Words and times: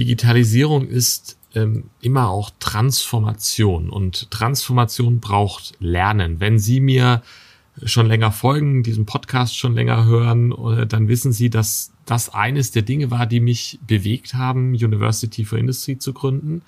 Digitalisierung 0.00 0.88
ist 0.88 1.36
ähm, 1.54 1.90
immer 2.00 2.30
auch 2.30 2.50
Transformation 2.58 3.90
und 3.90 4.30
Transformation 4.30 5.20
braucht 5.20 5.74
Lernen. 5.78 6.40
Wenn 6.40 6.58
Sie 6.58 6.80
mir 6.80 7.22
schon 7.84 8.06
länger 8.06 8.32
folgen, 8.32 8.82
diesen 8.82 9.04
Podcast 9.04 9.58
schon 9.58 9.74
länger 9.74 10.06
hören, 10.06 10.52
äh, 10.52 10.86
dann 10.86 11.08
wissen 11.08 11.32
Sie, 11.32 11.50
dass 11.50 11.92
das 12.06 12.30
eines 12.30 12.70
der 12.70 12.80
Dinge 12.80 13.10
war, 13.10 13.26
die 13.26 13.40
mich 13.40 13.78
bewegt 13.86 14.32
haben, 14.32 14.70
University 14.70 15.44
for 15.44 15.58
Industry 15.58 15.98
zu 15.98 16.14
gründen, 16.14 16.62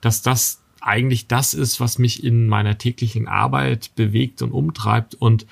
dass 0.00 0.22
das 0.22 0.62
eigentlich 0.80 1.26
das 1.26 1.52
ist, 1.52 1.78
was 1.78 1.98
mich 1.98 2.24
in 2.24 2.48
meiner 2.48 2.78
täglichen 2.78 3.28
Arbeit 3.28 3.90
bewegt 3.96 4.40
und 4.40 4.52
umtreibt 4.52 5.14
und 5.14 5.46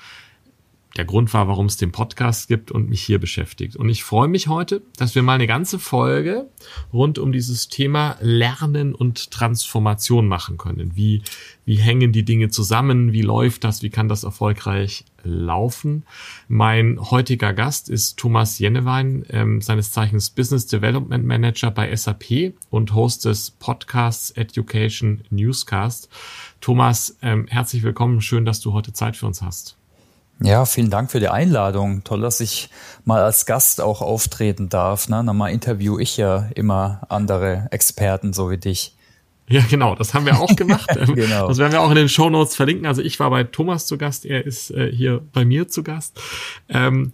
der 0.97 1.05
Grund 1.05 1.33
war, 1.33 1.47
warum 1.47 1.67
es 1.67 1.77
den 1.77 1.91
Podcast 1.91 2.47
gibt 2.47 2.71
und 2.71 2.89
mich 2.89 3.01
hier 3.01 3.19
beschäftigt. 3.19 3.75
Und 3.75 3.89
ich 3.89 4.03
freue 4.03 4.27
mich 4.27 4.47
heute, 4.47 4.81
dass 4.97 5.15
wir 5.15 5.23
mal 5.23 5.35
eine 5.35 5.47
ganze 5.47 5.79
Folge 5.79 6.49
rund 6.91 7.19
um 7.19 7.31
dieses 7.31 7.69
Thema 7.69 8.17
Lernen 8.19 8.95
und 8.95 9.31
Transformation 9.31 10.27
machen 10.27 10.57
können. 10.57 10.95
Wie, 10.95 11.21
wie 11.65 11.75
hängen 11.75 12.11
die 12.11 12.25
Dinge 12.25 12.49
zusammen? 12.49 13.13
Wie 13.13 13.21
läuft 13.21 13.63
das? 13.63 13.83
Wie 13.83 13.89
kann 13.89 14.09
das 14.09 14.23
erfolgreich 14.23 15.05
laufen? 15.23 16.03
Mein 16.47 16.99
heutiger 16.99 17.53
Gast 17.53 17.89
ist 17.89 18.17
Thomas 18.17 18.57
Jennewein, 18.59 19.25
ähm, 19.29 19.61
seines 19.61 19.91
Zeichens 19.91 20.31
Business 20.31 20.65
Development 20.65 21.25
Manager 21.25 21.71
bei 21.71 21.95
SAP 21.95 22.53
und 22.69 22.93
Host 22.93 23.25
des 23.25 23.51
Podcasts 23.51 24.31
Education 24.31 25.21
Newscast. 25.29 26.09
Thomas, 26.59 27.17
ähm, 27.21 27.45
herzlich 27.47 27.83
willkommen. 27.83 28.21
Schön, 28.21 28.45
dass 28.45 28.61
du 28.61 28.73
heute 28.73 28.93
Zeit 28.93 29.15
für 29.15 29.27
uns 29.27 29.41
hast. 29.41 29.77
Ja, 30.39 30.65
vielen 30.65 30.89
Dank 30.89 31.11
für 31.11 31.19
die 31.19 31.29
Einladung. 31.29 32.03
Toll, 32.03 32.21
dass 32.21 32.39
ich 32.39 32.69
mal 33.05 33.23
als 33.23 33.45
Gast 33.45 33.81
auch 33.81 34.01
auftreten 34.01 34.69
darf. 34.69 35.09
Ne? 35.09 35.23
Normal 35.23 35.51
interview 35.51 35.97
ich 35.97 36.17
ja 36.17 36.49
immer 36.53 37.01
andere 37.09 37.67
Experten, 37.71 38.33
so 38.33 38.51
wie 38.51 38.57
dich. 38.57 38.93
Ja, 39.49 39.61
genau, 39.67 39.95
das 39.95 40.13
haben 40.13 40.25
wir 40.25 40.39
auch 40.39 40.55
gemacht. 40.55 40.89
genau. 41.15 41.47
Das 41.47 41.57
werden 41.57 41.71
wir 41.71 41.81
auch 41.81 41.89
in 41.89 41.95
den 41.95 42.09
Show 42.09 42.29
Notes 42.29 42.55
verlinken. 42.55 42.85
Also 42.85 43.01
ich 43.01 43.19
war 43.19 43.29
bei 43.29 43.45
Thomas 43.45 43.85
zu 43.85 43.97
Gast, 43.97 44.25
er 44.25 44.45
ist 44.45 44.71
äh, 44.71 44.91
hier 44.91 45.21
bei 45.33 45.45
mir 45.45 45.69
zu 45.69 45.83
Gast. 45.83 46.19
Ähm, 46.69 47.13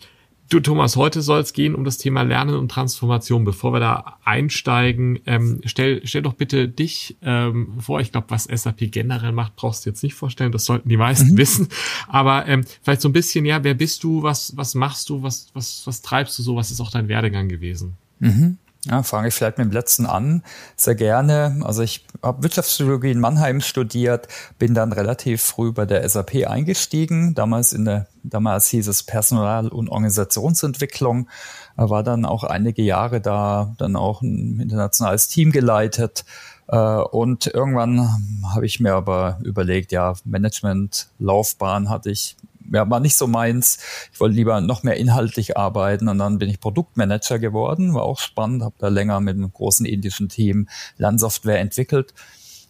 Du 0.53 0.59
Thomas, 0.59 0.97
heute 0.97 1.23
soll 1.23 1.39
es 1.39 1.51
gehen 1.53 1.73
um 1.73 1.83
das 1.83 1.97
Thema 1.97 2.21
Lernen 2.21 2.53
und 2.53 2.69
Transformation. 2.69 3.43
Bevor 3.43 3.73
wir 3.73 3.79
da 3.79 4.19
einsteigen, 4.23 5.17
ähm, 5.25 5.61
stell, 5.65 6.05
stell 6.05 6.21
doch 6.21 6.33
bitte 6.33 6.69
dich 6.69 7.17
ähm, 7.23 7.73
vor. 7.79 8.01
Ich 8.01 8.11
glaube, 8.11 8.27
was 8.29 8.43
SAP 8.43 8.91
generell 8.91 9.31
macht, 9.31 9.55
brauchst 9.55 9.83
du 9.83 9.89
jetzt 9.89 10.03
nicht 10.03 10.13
vorstellen. 10.13 10.51
Das 10.51 10.65
sollten 10.65 10.89
die 10.89 10.97
meisten 10.97 11.31
mhm. 11.31 11.37
wissen. 11.37 11.69
Aber 12.07 12.47
ähm, 12.47 12.63
vielleicht 12.83 13.01
so 13.01 13.09
ein 13.09 13.13
bisschen, 13.13 13.45
ja, 13.45 13.63
wer 13.63 13.73
bist 13.73 14.03
du? 14.03 14.21
Was, 14.21 14.55
was 14.55 14.75
machst 14.75 15.09
du? 15.09 15.23
Was, 15.23 15.47
was, 15.55 15.87
was 15.87 16.03
treibst 16.03 16.37
du 16.37 16.43
so? 16.43 16.55
Was 16.55 16.69
ist 16.69 16.81
auch 16.81 16.91
dein 16.91 17.07
Werdegang 17.07 17.49
gewesen? 17.49 17.93
Mhm. 18.19 18.59
Ja, 18.85 19.01
fange 19.01 19.29
ich 19.29 19.33
vielleicht 19.33 19.57
mit 19.57 19.67
dem 19.67 19.71
letzten 19.71 20.05
an. 20.05 20.43
Sehr 20.75 20.95
gerne. 20.95 21.61
Also 21.63 21.83
ich 21.83 22.05
habe 22.21 22.43
Wirtschaftspsychologie 22.43 23.11
in 23.11 23.19
Mannheim 23.21 23.61
studiert, 23.61 24.27
bin 24.59 24.73
dann 24.73 24.91
relativ 24.91 25.41
früh 25.41 25.71
bei 25.71 25.85
der 25.85 26.07
SAP 26.07 26.47
eingestiegen. 26.47 27.33
Damals 27.33 27.71
in 27.71 27.85
der, 27.85 28.07
damals 28.23 28.67
hieß 28.67 28.88
es 28.89 29.03
Personal- 29.03 29.69
und 29.69 29.88
Organisationsentwicklung. 29.88 31.29
War 31.77 32.03
dann 32.03 32.25
auch 32.25 32.43
einige 32.43 32.81
Jahre 32.81 33.22
da, 33.22 33.73
dann 33.77 33.95
auch 33.95 34.22
ein 34.22 34.59
internationales 34.59 35.29
Team 35.29 35.51
geleitet. 35.53 36.25
Äh, 36.67 36.77
und 36.77 37.47
irgendwann 37.47 38.09
habe 38.53 38.66
ich 38.66 38.81
mir 38.81 38.95
aber 38.95 39.39
überlegt, 39.43 39.93
ja, 39.93 40.13
Management, 40.25 41.07
Laufbahn 41.19 41.89
hatte 41.89 42.11
ich 42.11 42.35
ja, 42.72 42.90
war 42.90 43.00
nicht 43.00 43.16
so 43.16 43.28
meins. 43.28 43.79
Ich 44.12 44.19
wollte 44.19 44.35
lieber 44.35 44.62
noch 44.62 44.84
mehr 44.84 44.97
inhaltlich 44.97 45.57
arbeiten 45.57 46.07
und 46.07 46.19
dann 46.19 46.40
bin 46.40 46.50
ich 46.50 46.59
Produktmanager 46.59 47.40
geworden, 47.40 47.94
war 47.94 48.03
auch 48.03 48.19
spannend, 48.19 48.63
habe 48.63 48.75
da 48.78 48.88
länger 48.88 49.19
mit 49.19 49.35
einem 49.35 49.51
großen 49.51 49.85
indischen 49.85 50.29
Team 50.29 50.68
Lernsoftware 50.97 51.59
entwickelt 51.59 52.13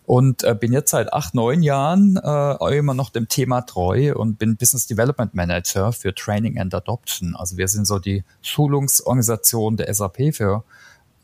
und 0.05 0.43
äh, 0.43 0.55
bin 0.55 0.73
jetzt 0.73 0.91
seit 0.91 1.13
acht, 1.13 1.33
neun 1.33 1.63
Jahren 1.63 2.17
äh, 2.17 2.77
immer 2.77 2.93
noch 2.93 3.09
dem 3.09 3.27
Thema 3.27 3.61
treu 3.61 4.13
und 4.15 4.37
bin 4.37 4.57
Business 4.57 4.87
Development 4.87 5.33
Manager 5.33 5.93
für 5.93 6.13
Training 6.13 6.59
and 6.59 6.73
Adoption. 6.73 7.35
Also 7.35 7.57
wir 7.57 7.67
sind 7.67 7.85
so 7.85 7.99
die 7.99 8.23
Schulungsorganisation 8.41 9.77
der 9.77 9.93
SAP 9.93 10.33
für 10.33 10.63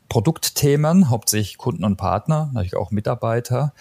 Produktthemen, 0.09 1.09
hauptsächlich 1.09 1.58
Kunden 1.58 1.86
und 1.86 1.96
Partner, 1.96 2.50
natürlich 2.53 2.75
auch 2.75 2.92
Mitarbeiter. 2.92 3.74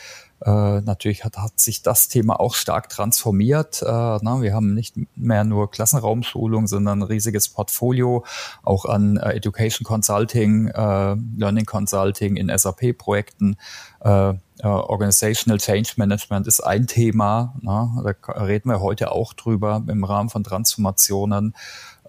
Äh, 0.44 0.82
natürlich 0.82 1.24
hat, 1.24 1.36
hat 1.36 1.58
sich 1.58 1.82
das 1.82 2.08
Thema 2.08 2.38
auch 2.38 2.54
stark 2.54 2.88
transformiert. 2.90 3.82
Äh, 3.82 3.86
na, 3.86 4.40
wir 4.40 4.54
haben 4.54 4.74
nicht 4.74 4.94
mehr 5.16 5.42
nur 5.42 5.70
Klassenraumschulung, 5.70 6.68
sondern 6.68 7.00
ein 7.00 7.02
riesiges 7.02 7.48
Portfolio 7.48 8.24
auch 8.62 8.84
an 8.84 9.16
äh, 9.16 9.32
Education 9.32 9.84
Consulting, 9.84 10.68
äh, 10.68 11.16
Learning 11.36 11.64
Consulting 11.64 12.36
in 12.36 12.56
SAP-Projekten. 12.56 13.56
Äh, 14.00 14.34
äh, 14.60 14.66
Organizational 14.66 15.58
Change 15.58 15.94
Management 15.96 16.46
ist 16.46 16.60
ein 16.60 16.86
Thema. 16.86 17.54
Na, 17.60 18.00
da 18.04 18.32
reden 18.32 18.70
wir 18.70 18.80
heute 18.80 19.10
auch 19.10 19.32
drüber 19.32 19.82
im 19.88 20.04
Rahmen 20.04 20.28
von 20.28 20.44
Transformationen. 20.44 21.54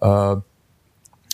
Äh, 0.00 0.36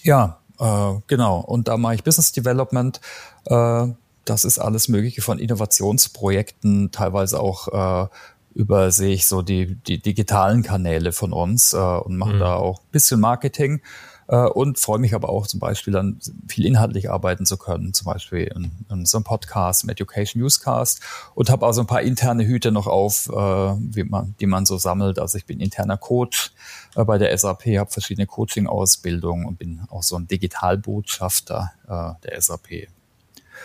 ja, 0.03 0.39
äh, 0.59 1.00
genau. 1.06 1.41
Und 1.41 1.69
da 1.69 1.77
mache 1.77 1.94
ich 1.97 2.05
Business 2.05 2.33
Development. 2.33 3.00
Äh, 3.47 3.89
das 4.25 4.44
ist 4.44 4.59
alles 4.59 4.89
Mögliche 4.89 5.22
von 5.22 5.39
Innovationsprojekten, 5.39 6.91
teilweise 6.91 7.41
auch 7.41 8.05
äh, 8.05 8.09
übersehe 8.55 9.12
ich 9.15 9.27
so 9.27 9.43
die, 9.43 9.77
die 9.77 10.00
digitalen 10.00 10.62
Kanäle 10.62 11.12
von 11.12 11.33
uns 11.33 11.75
äh, 11.75 11.77
und 11.77 12.17
mache 12.17 12.34
mhm. 12.34 12.41
da 12.41 12.55
auch 12.56 12.81
bisschen 12.91 13.21
Marketing 13.21 13.83
und 14.26 14.78
freue 14.78 14.98
mich 14.98 15.14
aber 15.14 15.28
auch 15.28 15.47
zum 15.47 15.60
Beispiel 15.60 15.92
dann 15.92 16.19
viel 16.48 16.66
inhaltlich 16.66 17.10
arbeiten 17.10 17.47
zu 17.47 17.56
können, 17.56 17.94
zum 17.94 18.06
Beispiel 18.06 18.44
in, 18.54 18.72
in 18.91 19.06
so 19.06 19.19
einem 19.19 19.25
Podcast, 19.25 19.84
im 19.84 19.91
Education 19.91 20.42
Newscast 20.42 21.00
und 21.34 21.50
habe 21.50 21.64
also 21.64 21.82
ein 21.82 21.87
paar 21.87 22.03
interne 22.03 22.47
Hüte 22.47 22.72
noch 22.72 22.87
auf, 22.87 23.28
äh, 23.28 23.32
wie 23.32 24.04
man, 24.04 24.34
die 24.41 24.47
man 24.47 24.66
so 24.66 24.78
sammelt. 24.78 25.19
Also 25.19 25.38
ich 25.38 25.47
bin 25.47 25.60
interner 25.60 25.97
Coach 25.97 26.53
äh, 26.97 27.04
bei 27.04 27.19
der 27.19 27.37
SAP, 27.37 27.66
habe 27.78 27.91
verschiedene 27.91 28.26
Coaching-Ausbildungen 28.26 29.47
und 29.47 29.59
bin 29.59 29.82
auch 29.91 30.03
so 30.03 30.16
ein 30.16 30.26
Digitalbotschafter 30.26 31.72
äh, 31.87 32.26
der 32.26 32.41
SAP. 32.41 32.88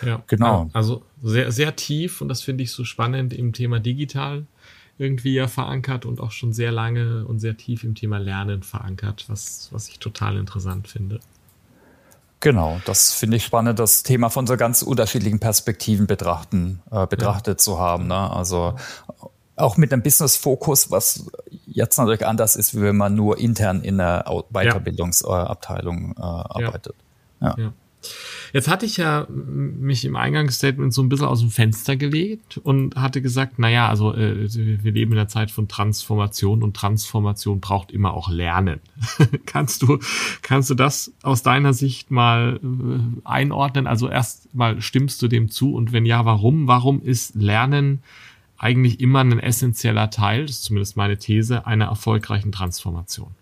Ja, 0.04 0.22
genau. 0.26 0.70
Also 0.72 1.02
sehr, 1.22 1.52
sehr 1.52 1.76
tief 1.76 2.20
und 2.20 2.28
das 2.28 2.42
finde 2.42 2.64
ich 2.64 2.72
so 2.72 2.84
spannend 2.84 3.32
im 3.32 3.52
Thema 3.52 3.80
digital 3.80 4.46
irgendwie 4.98 5.34
ja 5.34 5.48
verankert 5.48 6.04
und 6.04 6.20
auch 6.20 6.30
schon 6.30 6.52
sehr 6.52 6.72
lange 6.72 7.24
und 7.26 7.40
sehr 7.40 7.56
tief 7.56 7.84
im 7.84 7.94
Thema 7.94 8.18
Lernen 8.18 8.62
verankert, 8.62 9.24
was, 9.28 9.68
was 9.72 9.88
ich 9.88 9.98
total 9.98 10.36
interessant 10.36 10.88
finde. 10.88 11.20
Genau, 12.40 12.80
das 12.86 13.12
finde 13.12 13.36
ich 13.36 13.44
spannend, 13.44 13.78
das 13.78 14.02
Thema 14.02 14.28
von 14.28 14.46
so 14.48 14.56
ganz 14.56 14.82
unterschiedlichen 14.82 15.38
Perspektiven 15.38 16.06
betrachten, 16.08 16.82
äh, 16.90 17.06
betrachtet 17.06 17.54
ja. 17.54 17.56
zu 17.58 17.78
haben. 17.78 18.08
Ne? 18.08 18.30
Also 18.32 18.74
auch 19.54 19.76
mit 19.76 19.92
einem 19.92 20.02
Business-Fokus, 20.02 20.90
was 20.90 21.26
jetzt 21.66 21.98
natürlich 21.98 22.26
anders 22.26 22.56
ist, 22.56 22.74
wie 22.74 22.82
wenn 22.82 22.96
man 22.96 23.14
nur 23.14 23.38
intern 23.38 23.82
in 23.82 24.00
einer 24.00 24.24
Weiterbildungsabteilung 24.50 26.16
äh, 26.16 26.20
arbeitet. 26.20 26.96
Ja. 27.40 27.54
ja. 27.58 27.72
Jetzt 28.52 28.68
hatte 28.68 28.86
ich 28.86 28.96
ja 28.96 29.26
mich 29.28 30.04
im 30.04 30.16
Eingangsstatement 30.16 30.92
so 30.92 31.02
ein 31.02 31.08
bisschen 31.08 31.26
aus 31.26 31.40
dem 31.40 31.50
Fenster 31.50 31.96
gelegt 31.96 32.58
und 32.58 32.96
hatte 32.96 33.22
gesagt, 33.22 33.54
na 33.58 33.68
ja, 33.68 33.88
also 33.88 34.14
äh, 34.14 34.48
wir 34.52 34.92
leben 34.92 35.12
in 35.12 35.18
einer 35.18 35.28
Zeit 35.28 35.50
von 35.50 35.68
Transformation 35.68 36.62
und 36.62 36.76
Transformation 36.76 37.60
braucht 37.60 37.92
immer 37.92 38.14
auch 38.14 38.30
Lernen. 38.30 38.80
kannst 39.46 39.82
du 39.82 39.98
kannst 40.42 40.70
du 40.70 40.74
das 40.74 41.12
aus 41.22 41.42
deiner 41.42 41.72
Sicht 41.72 42.10
mal 42.10 42.60
äh, 42.62 43.26
einordnen? 43.26 43.86
Also 43.86 44.08
erst 44.08 44.54
mal 44.54 44.80
stimmst 44.80 45.22
du 45.22 45.28
dem 45.28 45.48
zu 45.48 45.74
und 45.74 45.92
wenn 45.92 46.06
ja, 46.06 46.24
warum? 46.24 46.66
Warum 46.66 47.00
ist 47.02 47.34
Lernen 47.34 48.02
eigentlich 48.58 49.00
immer 49.00 49.20
ein 49.20 49.40
essentieller 49.40 50.10
Teil, 50.10 50.42
das 50.42 50.56
ist 50.56 50.64
zumindest 50.64 50.96
meine 50.96 51.18
These, 51.18 51.66
einer 51.66 51.86
erfolgreichen 51.86 52.52
Transformation? 52.52 53.34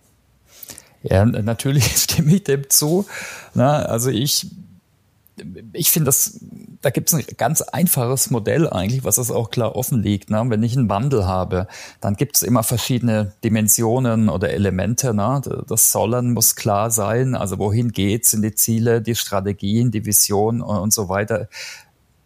Ja, 1.02 1.24
natürlich 1.24 1.84
stimme 1.96 2.34
ich 2.34 2.44
dem 2.44 2.68
zu. 2.68 3.06
Na, 3.54 3.82
also 3.82 4.10
ich, 4.10 4.46
ich 5.72 5.90
finde 5.90 6.06
das, 6.06 6.40
da 6.82 6.90
gibt 6.90 7.08
es 7.08 7.14
ein 7.14 7.24
ganz 7.36 7.62
einfaches 7.62 8.30
Modell 8.30 8.68
eigentlich, 8.68 9.04
was 9.04 9.16
das 9.16 9.30
auch 9.30 9.50
klar 9.50 9.76
offenlegt. 9.76 10.30
Ne? 10.30 10.42
Wenn 10.48 10.62
ich 10.62 10.76
einen 10.76 10.88
Wandel 10.88 11.26
habe, 11.26 11.66
dann 12.00 12.14
gibt 12.14 12.36
es 12.36 12.42
immer 12.42 12.62
verschiedene 12.62 13.32
Dimensionen 13.44 14.28
oder 14.28 14.50
Elemente. 14.50 15.14
Ne? 15.14 15.40
Das 15.66 15.92
Sollen 15.92 16.32
muss 16.32 16.56
klar 16.56 16.90
sein, 16.90 17.34
also 17.34 17.58
wohin 17.58 17.92
geht's, 17.92 18.32
sind 18.32 18.42
die 18.42 18.54
Ziele, 18.54 19.00
die 19.00 19.14
Strategien, 19.14 19.90
die 19.90 20.04
Vision 20.04 20.60
und, 20.60 20.76
und 20.76 20.92
so 20.92 21.08
weiter 21.08 21.48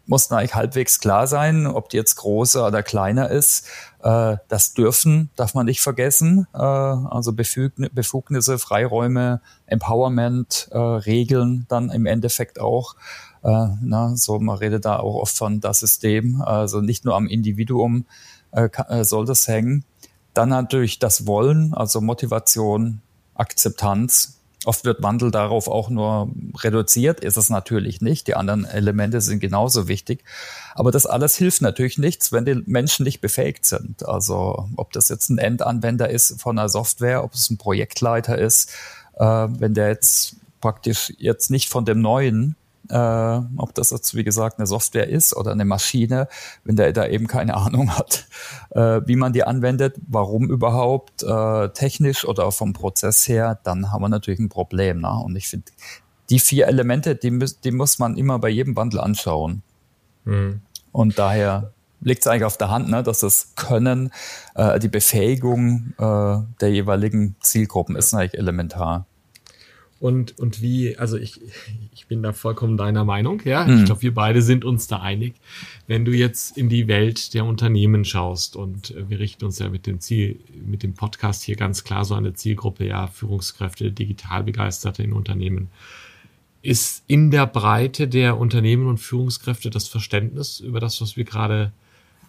muss 0.06 0.31
eigentlich 0.31 0.55
halbwegs 0.55 1.01
klar 1.01 1.27
sein, 1.27 1.67
ob 1.67 1.89
die 1.89 1.97
jetzt 1.97 2.17
größer 2.17 2.67
oder 2.67 2.83
kleiner 2.83 3.31
ist. 3.31 3.67
Äh, 4.03 4.37
das 4.49 4.75
dürfen, 4.75 5.31
darf 5.37 5.55
man 5.55 5.67
nicht 5.67 5.81
vergessen. 5.81 6.47
Äh, 6.53 6.59
also 6.59 7.33
Befugnisse, 7.33 8.59
Freiräume, 8.59 9.41
Empowerment, 9.67 10.69
äh, 10.73 10.79
Regeln 10.79 11.67
dann 11.69 11.91
im 11.91 12.06
Endeffekt 12.06 12.61
auch. 12.61 12.97
Äh, 13.43 13.69
na, 13.83 14.17
so 14.17 14.39
man 14.39 14.59
redet 14.59 14.85
da 14.85 14.99
auch 14.99 15.17
oft 15.17 15.37
von 15.37 15.61
das 15.61 15.81
System. 15.81 16.43
Also 16.43 16.81
nicht 16.81 17.05
nur 17.05 17.17
am 17.17 17.27
Individuum 17.27 18.07
äh, 18.53 18.69
äh, 18.89 19.05
soll 19.05 19.27
das 19.27 19.49
hängen. 19.49 19.85
Dann 20.35 20.49
natürlich 20.49 20.99
das 20.99 21.27
Wollen, 21.27 21.75
also 21.75 22.00
Motivation, 22.00 23.00
Akzeptanz, 23.35 24.34
Oft 24.64 24.84
wird 24.84 25.02
Wandel 25.02 25.31
darauf 25.31 25.69
auch 25.69 25.90
nur 25.90 26.31
reduziert, 26.58 27.20
ist 27.20 27.37
es 27.37 27.50
natürlich 27.50 28.00
nicht. 28.00 28.26
Die 28.26 28.34
anderen 28.34 28.64
Elemente 28.64 29.20
sind 29.20 29.40
genauso 29.40 29.88
wichtig. 29.88 30.25
Aber 30.75 30.90
das 30.90 31.06
alles 31.06 31.37
hilft 31.37 31.62
natürlich 31.62 31.99
nichts, 31.99 32.32
wenn 32.32 32.44
die 32.44 32.62
Menschen 32.66 33.05
nicht 33.05 33.20
befähigt 33.20 33.66
sind. 33.66 34.06
Also 34.06 34.69
ob 34.76 34.93
das 34.93 35.08
jetzt 35.08 35.28
ein 35.28 35.38
Endanwender 35.38 36.08
ist 36.08 36.40
von 36.40 36.58
einer 36.58 36.69
Software, 36.69 37.25
ob 37.25 37.34
es 37.34 37.50
ein 37.50 37.58
Projektleiter 37.58 38.38
ist, 38.38 38.70
äh, 39.19 39.25
wenn 39.25 39.75
der 39.75 39.88
jetzt 39.88 40.37
praktisch 40.61 41.12
jetzt 41.19 41.50
nicht 41.50 41.69
von 41.69 41.84
dem 41.84 42.00
Neuen 42.00 42.56
äh, 42.89 43.41
ob 43.57 43.75
das 43.75 43.91
jetzt 43.91 44.15
wie 44.15 44.25
gesagt 44.25 44.59
eine 44.59 44.67
Software 44.67 45.09
ist 45.09 45.35
oder 45.37 45.53
eine 45.53 45.65
Maschine, 45.65 46.29
wenn 46.65 46.77
der 46.77 46.93
da 46.93 47.07
eben 47.07 47.27
keine 47.27 47.57
Ahnung 47.57 47.91
hat, 47.97 48.27
äh, 48.71 49.01
wie 49.07 49.17
man 49.17 49.33
die 49.33 49.45
anwendet, 49.45 49.97
warum 50.07 50.51
überhaupt, 50.51 51.23
äh, 51.23 51.69
technisch 51.71 52.25
oder 52.25 52.51
vom 52.53 52.73
Prozess 52.73 53.27
her, 53.29 53.59
dann 53.65 53.93
haben 53.93 54.03
wir 54.03 54.09
natürlich 54.09 54.41
ein 54.41 54.49
Problem. 54.49 55.01
Ne? 55.01 55.11
Und 55.11 55.37
ich 55.37 55.49
finde, 55.49 55.67
die 56.31 56.39
vier 56.39 56.69
Elemente, 56.69 57.17
die, 57.17 57.39
die 57.63 57.71
muss 57.71 57.99
man 57.99 58.17
immer 58.17 58.39
bei 58.39 58.49
jedem 58.49 58.77
Wandel 58.77 59.01
anschauen. 59.01 59.63
Mhm. 60.25 60.63
Und 60.93 61.19
daher 61.19 61.73
liegt 62.01 62.21
es 62.23 62.27
eigentlich 62.27 62.45
auf 62.45 62.59
der 62.59 62.71
Hand, 62.71 62.89
ne, 62.89 63.03
dass 63.03 63.21
das 63.21 63.55
Können, 63.57 64.13
äh, 64.55 64.79
die 64.79 64.89
Befähigung 64.89 65.95
äh, 65.99 66.37
der 66.61 66.71
jeweiligen 66.71 67.37
Zielgruppen 67.41 67.97
ist 67.97 68.15
eigentlich 68.15 68.39
elementar. 68.39 69.07
Und, 70.00 70.38
und 70.38 70.61
wie, 70.61 70.99
also 70.99 71.17
ich, 71.17 71.41
ich 71.94 72.06
bin 72.06 72.23
da 72.23 72.32
vollkommen 72.32 72.76
deiner 72.76 73.05
Meinung, 73.05 73.41
ja. 73.44 73.64
Mhm. 73.64 73.79
Ich 73.79 73.85
glaube, 73.87 74.02
wir 74.02 74.14
beide 74.14 74.43
sind 74.43 74.64
uns 74.64 74.87
da 74.87 75.00
einig. 75.00 75.35
Wenn 75.87 76.05
du 76.05 76.12
jetzt 76.12 76.58
in 76.58 76.69
die 76.69 76.88
Welt 76.88 77.32
der 77.32 77.44
Unternehmen 77.44 78.05
schaust 78.05 78.56
und 78.56 78.91
äh, 78.91 79.08
wir 79.08 79.19
richten 79.19 79.44
uns 79.44 79.58
ja 79.58 79.69
mit 79.69 79.87
dem 79.87 80.00
Ziel, 80.00 80.41
mit 80.67 80.82
dem 80.82 80.94
Podcast 80.94 81.43
hier 81.43 81.56
ganz 81.56 81.85
klar 81.85 82.05
so 82.05 82.14
eine 82.14 82.35
Zielgruppe, 82.35 82.87
ja, 82.87 83.06
Führungskräfte, 83.06 83.93
digital 83.93 84.43
begeisterte 84.43 85.02
in 85.02 85.12
Unternehmen. 85.12 85.70
Ist 86.61 87.05
in 87.06 87.31
der 87.31 87.47
Breite 87.47 88.08
der 88.08 88.38
Unternehmen 88.38 88.88
und 88.88 88.99
Führungskräfte 88.99 89.70
das 89.70 89.88
Verständnis 89.88 90.61
über 90.61 90.81
das, 90.81 91.00
was 91.00 91.17
wir 91.17 91.25
gerade 91.25 91.73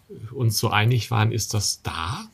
äh, 0.08 0.34
uns 0.34 0.58
so 0.58 0.70
einig 0.70 1.10
waren, 1.10 1.32
ist 1.32 1.52
das 1.52 1.82
da? 1.82 2.26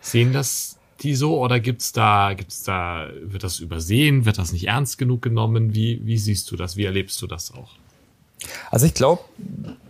Sehen 0.00 0.32
das 0.32 0.75
die 1.00 1.14
so 1.14 1.38
oder 1.38 1.60
gibt's 1.60 1.92
da, 1.92 2.34
gibt's 2.34 2.62
da, 2.62 3.08
wird 3.22 3.42
das 3.42 3.58
übersehen, 3.58 4.24
wird 4.24 4.38
das 4.38 4.52
nicht 4.52 4.66
ernst 4.68 4.98
genug 4.98 5.22
genommen? 5.22 5.74
Wie, 5.74 6.00
wie 6.04 6.18
siehst 6.18 6.50
du 6.50 6.56
das? 6.56 6.76
Wie 6.76 6.84
erlebst 6.84 7.20
du 7.22 7.26
das 7.26 7.52
auch? 7.52 7.70
Also 8.70 8.86
ich 8.86 8.94
glaube, 8.94 9.22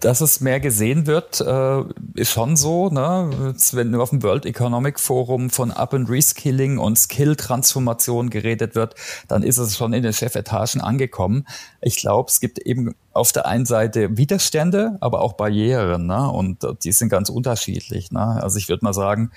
dass 0.00 0.20
es 0.20 0.40
mehr 0.40 0.60
gesehen 0.60 1.06
wird, 1.06 1.40
äh, 1.40 1.82
ist 2.14 2.30
schon 2.30 2.56
so. 2.56 2.90
Ne? 2.90 3.54
Wenn 3.72 3.94
auf 3.96 4.10
dem 4.10 4.22
World 4.22 4.46
Economic 4.46 5.00
Forum 5.00 5.50
von 5.50 5.72
Up 5.72 5.94
and 5.94 6.08
Reskilling 6.08 6.78
und 6.78 6.96
Skill-Transformation 6.96 8.30
geredet 8.30 8.74
wird, 8.74 8.94
dann 9.28 9.42
ist 9.42 9.58
es 9.58 9.76
schon 9.76 9.92
in 9.92 10.02
den 10.02 10.12
Chefetagen 10.12 10.80
angekommen. 10.80 11.46
Ich 11.80 11.96
glaube, 11.96 12.30
es 12.30 12.40
gibt 12.40 12.58
eben 12.60 12.94
auf 13.12 13.32
der 13.32 13.46
einen 13.46 13.66
Seite 13.66 14.16
Widerstände, 14.16 14.96
aber 15.00 15.22
auch 15.22 15.32
Barrieren. 15.34 16.06
Ne? 16.06 16.30
Und 16.30 16.66
die 16.84 16.92
sind 16.92 17.08
ganz 17.08 17.28
unterschiedlich. 17.28 18.12
Ne? 18.12 18.42
Also 18.42 18.58
ich 18.58 18.68
würde 18.68 18.84
mal 18.84 18.94
sagen, 18.94 19.32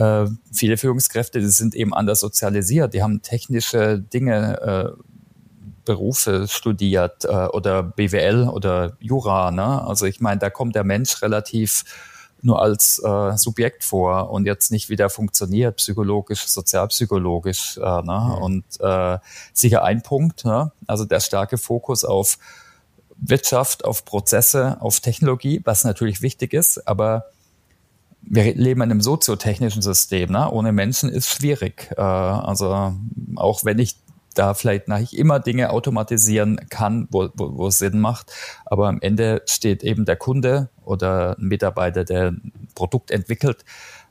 äh, 0.00 0.26
viele 0.50 0.78
Führungskräfte, 0.78 1.40
die 1.40 1.46
sind 1.46 1.74
eben 1.74 1.92
anders 1.92 2.20
sozialisiert, 2.20 2.94
die 2.94 3.02
haben 3.02 3.20
technische 3.20 3.98
Dinge, 3.98 4.96
äh, 4.96 5.02
Berufe 5.84 6.46
studiert 6.48 7.24
äh, 7.24 7.46
oder 7.46 7.82
BWL 7.82 8.48
oder 8.48 8.96
Jura. 9.00 9.50
Ne? 9.50 9.82
Also 9.86 10.06
ich 10.06 10.20
meine, 10.20 10.38
da 10.38 10.48
kommt 10.48 10.74
der 10.74 10.84
Mensch 10.84 11.20
relativ 11.22 11.84
nur 12.42 12.62
als 12.62 12.98
äh, 13.04 13.36
Subjekt 13.36 13.84
vor 13.84 14.30
und 14.30 14.46
jetzt 14.46 14.70
nicht, 14.70 14.88
wie 14.88 14.96
der 14.96 15.10
funktioniert, 15.10 15.76
psychologisch, 15.76 16.46
sozialpsychologisch. 16.46 17.76
Äh, 17.76 17.80
ne? 17.80 18.36
Mhm. 18.36 18.42
Und 18.42 18.64
äh, 18.80 19.18
sicher 19.52 19.84
ein 19.84 20.02
Punkt, 20.02 20.44
ne? 20.46 20.72
also 20.86 21.04
der 21.04 21.20
starke 21.20 21.58
Fokus 21.58 22.04
auf 22.04 22.38
Wirtschaft, 23.16 23.84
auf 23.84 24.06
Prozesse, 24.06 24.78
auf 24.80 25.00
Technologie, 25.00 25.60
was 25.64 25.84
natürlich 25.84 26.22
wichtig 26.22 26.54
ist, 26.54 26.88
aber 26.88 27.26
wir 28.22 28.54
leben 28.54 28.82
in 28.82 28.90
einem 28.90 29.00
soziotechnischen 29.00 29.82
System. 29.82 30.32
Ne? 30.32 30.50
Ohne 30.50 30.72
Menschen 30.72 31.10
ist 31.10 31.28
schwierig. 31.28 31.90
Äh, 31.96 32.00
also 32.00 32.94
auch 33.36 33.64
wenn 33.64 33.78
ich 33.78 33.96
da 34.34 34.54
vielleicht 34.54 34.88
nicht 34.88 35.12
immer 35.12 35.40
Dinge 35.40 35.70
automatisieren 35.70 36.60
kann, 36.70 37.08
wo, 37.10 37.28
wo, 37.34 37.58
wo 37.58 37.66
es 37.66 37.78
Sinn 37.78 38.00
macht. 38.00 38.32
Aber 38.64 38.88
am 38.88 39.00
Ende 39.00 39.42
steht 39.46 39.82
eben 39.82 40.04
der 40.04 40.16
Kunde 40.16 40.70
oder 40.84 41.36
ein 41.38 41.46
Mitarbeiter, 41.46 42.04
der 42.04 42.28
ein 42.28 42.68
Produkt 42.74 43.10
entwickelt. 43.10 43.64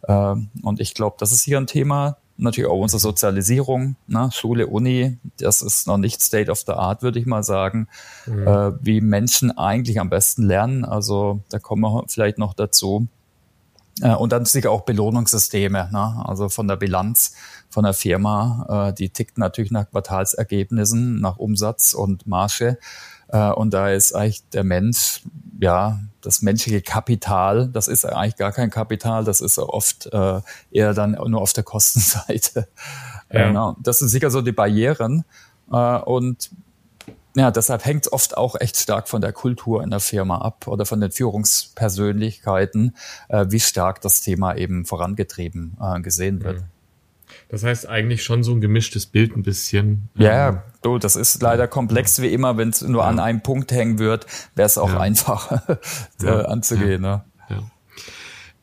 Äh, 0.03 0.35
und 0.61 0.79
ich 0.79 0.93
glaube, 0.93 1.15
das 1.19 1.31
ist 1.31 1.43
hier 1.43 1.57
ein 1.57 1.67
Thema. 1.67 2.17
Natürlich 2.37 2.69
auch 2.69 2.79
unsere 2.79 3.01
Sozialisierung, 3.01 3.97
ne? 4.07 4.29
Schule, 4.31 4.67
Uni, 4.67 5.17
das 5.37 5.61
ist 5.61 5.87
noch 5.87 5.97
nicht 5.97 6.21
State 6.21 6.49
of 6.49 6.59
the 6.65 6.71
Art, 6.71 7.01
würde 7.01 7.19
ich 7.19 7.25
mal 7.25 7.43
sagen, 7.43 7.89
mhm. 8.25 8.47
äh, 8.47 8.71
wie 8.81 9.01
Menschen 9.01 9.57
eigentlich 9.57 9.99
am 9.99 10.09
besten 10.09 10.43
lernen. 10.43 10.85
Also 10.85 11.41
da 11.49 11.59
kommen 11.59 11.81
wir 11.81 12.05
vielleicht 12.07 12.37
noch 12.37 12.53
dazu. 12.53 13.07
Äh, 14.01 14.13
und 14.13 14.31
dann 14.31 14.45
sicher 14.45 14.71
auch 14.71 14.81
Belohnungssysteme, 14.81 15.89
ne? 15.91 16.23
also 16.25 16.49
von 16.49 16.67
der 16.67 16.75
Bilanz 16.75 17.33
von 17.69 17.83
der 17.83 17.93
Firma, 17.93 18.89
äh, 18.89 18.93
die 18.93 19.09
tickt 19.09 19.37
natürlich 19.37 19.71
nach 19.71 19.89
Quartalsergebnissen, 19.89 21.19
nach 21.19 21.37
Umsatz 21.37 21.93
und 21.93 22.25
Marge. 22.25 22.77
Äh, 23.27 23.51
und 23.51 23.73
da 23.73 23.89
ist 23.89 24.13
eigentlich 24.15 24.47
der 24.49 24.63
Mensch, 24.63 25.21
ja, 25.59 25.99
das 26.21 26.41
menschliche 26.41 26.81
Kapital, 26.81 27.67
das 27.69 27.87
ist 27.87 28.05
eigentlich 28.05 28.37
gar 28.37 28.51
kein 28.51 28.69
Kapital, 28.69 29.23
das 29.23 29.41
ist 29.41 29.59
oft 29.59 30.07
äh, 30.11 30.41
eher 30.71 30.93
dann 30.93 31.11
nur 31.11 31.41
auf 31.41 31.53
der 31.53 31.63
Kostenseite. 31.63 32.67
Ja. 33.31 33.47
Genau. 33.47 33.75
Das 33.81 33.99
sind 33.99 34.07
sicher 34.07 34.31
so 34.31 34.41
die 34.41 34.51
Barrieren. 34.51 35.23
Äh, 35.71 35.97
und 35.99 36.49
ja, 37.35 37.51
deshalb 37.51 37.85
hängt 37.85 38.05
es 38.05 38.11
oft 38.11 38.37
auch 38.37 38.55
echt 38.59 38.77
stark 38.77 39.07
von 39.07 39.21
der 39.21 39.33
Kultur 39.33 39.83
in 39.83 39.91
der 39.91 39.99
Firma 39.99 40.39
ab 40.39 40.67
oder 40.67 40.85
von 40.85 40.99
den 40.99 41.11
Führungspersönlichkeiten, 41.11 42.95
äh, 43.27 43.45
wie 43.49 43.59
stark 43.59 44.01
das 44.01 44.21
Thema 44.21 44.55
eben 44.55 44.85
vorangetrieben 44.85 45.77
äh, 45.81 46.01
gesehen 46.01 46.43
wird. 46.43 46.61
Mhm. 46.61 46.65
Das 47.49 47.63
heißt 47.63 47.87
eigentlich 47.87 48.23
schon 48.23 48.43
so 48.43 48.51
ein 48.51 48.61
gemischtes 48.61 49.05
Bild 49.05 49.35
ein 49.35 49.43
bisschen. 49.43 50.09
Ja, 50.15 50.49
ähm, 50.49 50.57
du, 50.81 50.97
das 50.97 51.15
ist 51.15 51.41
leider 51.41 51.67
komplex 51.67 52.21
wie 52.21 52.33
immer. 52.33 52.57
Wenn 52.57 52.69
es 52.69 52.81
nur 52.81 53.01
ja. 53.01 53.07
an 53.07 53.19
einem 53.19 53.41
Punkt 53.41 53.71
hängen 53.71 53.99
wird, 53.99 54.25
wäre 54.55 54.65
es 54.65 54.77
auch 54.77 54.93
ja. 54.93 54.99
einfacher 54.99 55.79
ja. 56.21 56.41
anzugehen. 56.41 57.01
Ne? 57.01 57.23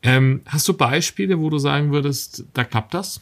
Ähm, 0.06 0.42
hast 0.46 0.68
du 0.68 0.74
Beispiele, 0.74 1.40
wo 1.40 1.50
du 1.50 1.58
sagen 1.58 1.90
würdest, 1.90 2.44
da 2.54 2.62
klappt 2.62 2.94
das? 2.94 3.20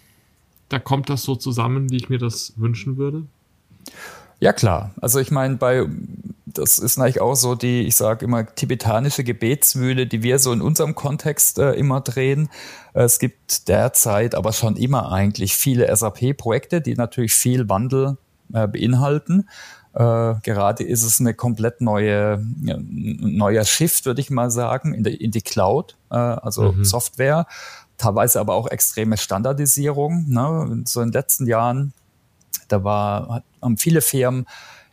Da 0.69 0.79
kommt 0.79 1.09
das 1.09 1.23
so 1.23 1.35
zusammen, 1.35 1.91
wie 1.91 1.97
ich 1.97 2.11
mir 2.11 2.19
das 2.19 2.53
wünschen 2.57 2.99
würde? 2.99 3.25
Ja, 4.45 4.53
klar. 4.53 4.91
Also 5.01 5.21
ich 5.21 5.31
meine, 5.31 5.57
bei 5.57 5.87
das 6.45 6.79
ist 6.79 6.99
eigentlich 6.99 7.23
auch 7.23 7.35
so 7.35 7.55
die, 7.55 7.81
ich 7.87 7.97
sage 7.97 8.27
immer, 8.27 8.45
tibetanische 8.45 9.25
Gebetsmühle, 9.25 10.07
die 10.07 10.23
wir 10.23 10.39
so 10.39 10.53
in 10.53 10.61
unserem 10.61 10.95
Kontext 10.95 11.59
äh, 11.59 11.73
immer 11.73 12.03
drehen. 12.03 12.51
Es 12.93 13.19
gibt 13.19 13.69
derzeit 13.69 14.35
aber 14.35 14.53
schon 14.53 14.77
immer 14.77 15.11
eigentlich 15.11 15.57
viele 15.57 15.97
SAP-Projekte, 15.97 16.83
die 16.83 16.95
natürlich 16.95 17.33
viel 17.33 17.71
Wandel 17.71 18.19
äh, 18.53 18.69
beinhalten. 18.69 19.49
Äh, 19.95 20.35
gerade 20.43 20.85
ist 20.85 21.05
es 21.05 21.21
eine 21.21 21.33
komplett 21.33 21.81
neue, 21.81 22.45
ja, 22.63 22.77
neuer 22.79 23.65
Shift, 23.65 24.05
würde 24.05 24.21
ich 24.21 24.29
mal 24.29 24.51
sagen, 24.51 24.93
in, 24.93 25.05
die, 25.05 25.15
in 25.15 25.31
die 25.31 25.41
Cloud, 25.41 25.97
äh, 26.11 26.17
also 26.17 26.73
mhm. 26.73 26.85
Software, 26.85 27.47
teilweise 27.97 28.41
aber 28.41 28.57
auch 28.57 28.69
extreme 28.69 29.17
Standardisierung. 29.17 30.27
Ne? 30.29 30.83
So 30.85 31.01
in 31.01 31.09
den 31.09 31.15
letzten 31.15 31.47
Jahren 31.47 31.95
da 32.75 32.85
war, 32.85 33.43
haben 33.63 33.77
viele 33.77 34.01
Firmen 34.01 34.47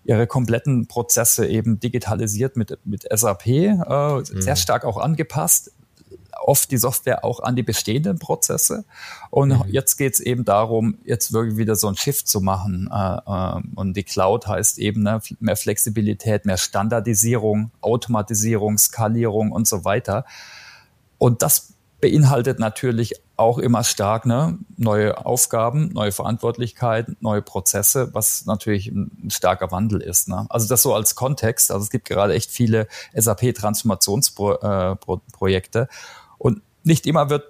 ihre 0.03 0.27
kompletten 0.27 0.87
Prozesse 0.87 1.47
eben 1.47 1.79
digitalisiert 1.79 2.57
mit, 2.57 2.79
mit 2.85 3.07
SAP, 3.11 3.47
äh, 3.47 3.73
mhm. 3.73 4.23
sehr 4.41 4.55
stark 4.55 4.85
auch 4.85 4.97
angepasst. 4.97 5.71
Oft 6.43 6.71
die 6.71 6.77
Software 6.77 7.23
auch 7.23 7.39
an 7.39 7.55
die 7.55 7.61
bestehenden 7.61 8.17
Prozesse. 8.17 8.83
Und 9.29 9.49
mhm. 9.49 9.63
jetzt 9.67 9.97
geht 9.97 10.15
es 10.15 10.19
eben 10.19 10.43
darum, 10.43 10.97
jetzt 11.05 11.33
wirklich 11.33 11.57
wieder 11.57 11.75
so 11.75 11.87
ein 11.87 11.95
Shift 11.95 12.27
zu 12.27 12.41
machen. 12.41 12.89
Äh, 12.91 13.17
äh, 13.27 13.61
und 13.75 13.95
die 13.95 14.03
Cloud 14.03 14.47
heißt 14.47 14.79
eben 14.79 15.03
ne, 15.03 15.21
mehr 15.39 15.55
Flexibilität, 15.55 16.45
mehr 16.45 16.57
Standardisierung, 16.57 17.69
Automatisierung, 17.81 18.79
Skalierung 18.79 19.51
und 19.51 19.67
so 19.67 19.85
weiter. 19.85 20.25
Und 21.19 21.43
das 21.43 21.73
beinhaltet 22.01 22.59
natürlich 22.59 23.13
auch 23.37 23.57
immer 23.57 23.83
stark 23.83 24.25
ne, 24.25 24.59
neue 24.77 25.25
Aufgaben, 25.25 25.89
neue 25.93 26.11
Verantwortlichkeiten, 26.11 27.15
neue 27.21 27.41
Prozesse, 27.41 28.13
was 28.13 28.45
natürlich 28.45 28.87
ein 28.87 29.29
starker 29.29 29.71
Wandel 29.71 30.01
ist. 30.01 30.27
Ne? 30.27 30.45
Also 30.49 30.67
das 30.67 30.81
so 30.81 30.93
als 30.93 31.15
Kontext. 31.15 31.71
Also 31.71 31.83
es 31.83 31.89
gibt 31.89 32.05
gerade 32.07 32.33
echt 32.33 32.51
viele 32.51 32.87
SAP-Transformationsprojekte 33.13 35.79
äh, 35.79 35.87
und 36.37 36.61
nicht 36.83 37.05
immer 37.05 37.29
wird 37.29 37.45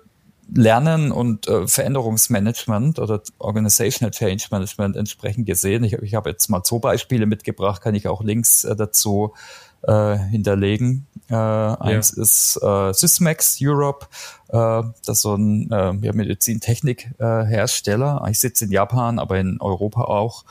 Lernen 0.54 1.14
und 1.14 1.48
äh, 1.48 1.66
Veränderungsmanagement 1.66 3.00
oder 3.00 3.22
Organizational 3.40 4.12
Change 4.12 4.48
Management 4.52 4.98
entsprechend 4.98 5.46
gesehen. 5.46 5.86
Ich, 5.86 5.94
ich 5.94 6.14
habe 6.14 6.30
jetzt 6.30 6.50
mal 6.50 6.62
zwei 6.64 6.80
Beispiele 6.80 7.26
mitgebracht, 7.26 7.82
kann 7.82 7.96
ich 7.96 8.10
auch 8.10 8.22
Links 8.22 8.66
äh, 8.66 8.76
dazu 8.76 9.34
äh, 9.84 10.18
hinterlegen. 10.18 11.08
Äh, 11.30 11.34
ja. 11.34 11.76
Eins 11.76 12.12
ist 12.12 12.60
äh, 12.62 12.94
Sysmex 12.94 13.58
Europe, 13.62 14.08
äh, 14.50 14.84
das 15.06 15.18
ist 15.18 15.22
so 15.22 15.36
ein 15.36 15.72
äh, 15.72 15.94
ja, 16.02 16.14
Medizintechnik-Hersteller. 16.14 18.24
Äh, 18.26 18.32
ich 18.32 18.40
sitze 18.40 18.66
in 18.66 18.72
Japan, 18.72 19.20
aber 19.20 19.40
in 19.40 19.62
Europa 19.62 20.04
auch. 20.04 20.44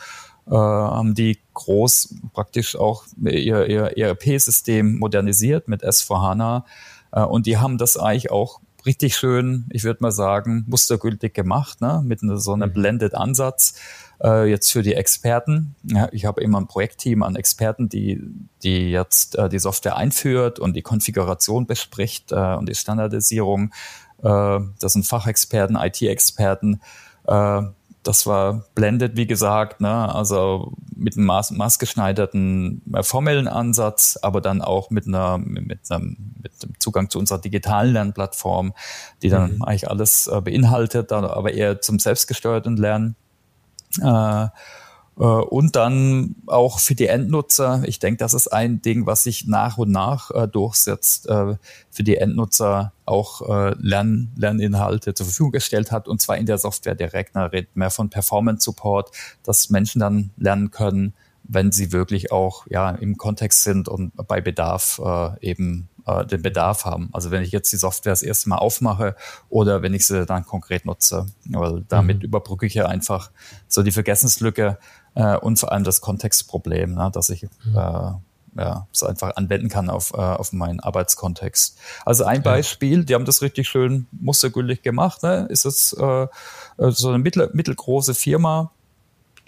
Äh, 0.46 0.54
haben 0.54 1.14
die 1.14 1.38
groß 1.54 2.14
praktisch 2.32 2.74
auch 2.74 3.04
ihr, 3.22 3.66
ihr 3.66 3.96
ERP-System 3.96 4.98
modernisiert 4.98 5.68
mit 5.68 5.84
S4HANA. 5.84 6.64
Äh, 7.12 7.22
und 7.22 7.46
die 7.46 7.58
haben 7.58 7.78
das 7.78 7.96
eigentlich 7.96 8.30
auch 8.30 8.60
richtig 8.86 9.16
schön, 9.16 9.66
ich 9.70 9.84
würde 9.84 10.02
mal 10.02 10.10
sagen, 10.10 10.64
mustergültig 10.66 11.34
gemacht, 11.34 11.80
ne? 11.80 12.02
mit 12.04 12.20
so 12.20 12.52
einem 12.52 12.70
mhm. 12.70 12.74
Blended-Ansatz 12.74 13.74
äh, 14.22 14.48
jetzt 14.48 14.70
für 14.72 14.82
die 14.82 14.94
Experten. 14.94 15.74
Ja, 15.84 16.08
ich 16.12 16.24
habe 16.24 16.42
immer 16.42 16.60
ein 16.60 16.66
Projektteam 16.66 17.22
an 17.22 17.36
Experten, 17.36 17.88
die, 17.88 18.20
die 18.62 18.90
jetzt 18.90 19.36
äh, 19.36 19.48
die 19.48 19.58
Software 19.58 19.96
einführt 19.96 20.58
und 20.58 20.74
die 20.74 20.82
Konfiguration 20.82 21.66
bespricht 21.66 22.32
äh, 22.32 22.54
und 22.54 22.68
die 22.68 22.74
Standardisierung. 22.74 23.72
Äh, 24.22 24.60
das 24.78 24.92
sind 24.92 25.06
Fachexperten, 25.06 25.76
IT-Experten. 25.76 26.80
Äh, 27.26 27.62
das 28.02 28.26
war 28.26 28.64
blended, 28.74 29.16
wie 29.16 29.26
gesagt, 29.26 29.80
ne? 29.80 30.14
also 30.14 30.72
mit 30.94 31.16
einem 31.16 31.26
maß, 31.26 31.50
maßgeschneiderten 31.50 32.82
äh, 32.94 33.02
formellen 33.02 33.46
Ansatz, 33.46 34.18
aber 34.22 34.40
dann 34.40 34.62
auch 34.62 34.90
mit 34.90 35.06
einer 35.06 35.36
mit 35.36 35.90
einem, 35.90 36.16
mit 36.42 36.52
einem 36.62 36.74
Zugang 36.78 37.10
zu 37.10 37.18
unserer 37.18 37.38
digitalen 37.38 37.92
Lernplattform, 37.92 38.72
die 39.22 39.28
dann 39.28 39.56
mhm. 39.56 39.62
eigentlich 39.62 39.90
alles 39.90 40.28
äh, 40.28 40.40
beinhaltet, 40.40 41.12
aber 41.12 41.52
eher 41.52 41.80
zum 41.82 41.98
selbstgesteuerten 41.98 42.76
Lernen. 42.76 43.16
Äh, 43.98 44.44
äh, 44.44 45.24
und 45.24 45.76
dann 45.76 46.36
auch 46.46 46.78
für 46.78 46.94
die 46.94 47.06
Endnutzer, 47.06 47.82
ich 47.84 47.98
denke, 47.98 48.18
das 48.18 48.34
ist 48.34 48.48
ein 48.48 48.80
Ding, 48.82 49.06
was 49.06 49.24
sich 49.24 49.46
nach 49.46 49.78
und 49.78 49.90
nach 49.90 50.30
äh, 50.30 50.48
durchsetzt, 50.48 51.28
für 51.28 52.02
die 52.02 52.16
Endnutzer 52.16 52.92
auch 53.04 53.74
Lern 53.78 54.30
Lerninhalte 54.36 55.14
zur 55.14 55.26
Verfügung 55.26 55.52
gestellt 55.52 55.90
hat, 55.90 56.06
und 56.06 56.20
zwar 56.20 56.36
in 56.36 56.46
der 56.46 56.58
Software 56.58 56.94
direkt. 56.94 57.34
Man 57.34 57.50
redet 57.50 57.74
mehr 57.74 57.90
von 57.90 58.08
Performance 58.08 58.64
Support, 58.64 59.10
dass 59.42 59.70
Menschen 59.70 60.00
dann 60.00 60.30
lernen 60.36 60.70
können, 60.70 61.14
wenn 61.42 61.72
sie 61.72 61.90
wirklich 61.90 62.30
auch 62.30 62.66
ja 62.68 62.90
im 62.90 63.16
Kontext 63.16 63.64
sind 63.64 63.88
und 63.88 64.12
bei 64.28 64.40
Bedarf 64.40 65.00
eben 65.40 65.88
äh, 66.10 66.26
den 66.26 66.42
Bedarf 66.42 66.84
haben. 66.84 67.10
Also 67.12 67.30
wenn 67.30 67.42
ich 67.42 67.52
jetzt 67.52 67.72
die 67.72 67.76
Software 67.76 68.12
das 68.12 68.22
erste 68.22 68.48
Mal 68.48 68.58
aufmache 68.58 69.16
oder 69.48 69.82
wenn 69.82 69.94
ich 69.94 70.06
sie 70.06 70.26
dann 70.26 70.44
konkret 70.44 70.84
nutze, 70.84 71.26
weil 71.48 71.84
damit 71.88 72.18
mhm. 72.18 72.24
überbrücke 72.24 72.66
ich 72.66 72.74
ja 72.74 72.86
einfach 72.86 73.30
so 73.68 73.82
die 73.82 73.92
Vergessenslücke 73.92 74.78
äh, 75.14 75.36
und 75.36 75.58
vor 75.58 75.72
allem 75.72 75.84
das 75.84 76.00
Kontextproblem, 76.00 76.94
ne, 76.94 77.10
dass 77.12 77.30
ich 77.30 77.42
mhm. 77.42 77.76
äh, 77.76 78.12
ja, 78.56 78.88
es 78.92 79.02
einfach 79.04 79.36
anwenden 79.36 79.68
kann 79.68 79.90
auf, 79.90 80.12
äh, 80.12 80.16
auf 80.16 80.52
meinen 80.52 80.80
Arbeitskontext. 80.80 81.78
Also 82.04 82.24
ein 82.24 82.42
Beispiel, 82.42 83.04
die 83.04 83.14
haben 83.14 83.24
das 83.24 83.42
richtig 83.42 83.68
schön 83.68 84.08
mustergültig 84.10 84.82
gemacht, 84.82 85.22
ne? 85.22 85.46
ist 85.48 85.64
es 85.64 85.92
äh, 85.92 86.26
so 86.76 87.08
eine 87.08 87.18
mittel, 87.18 87.48
mittelgroße 87.52 88.14
Firma, 88.14 88.72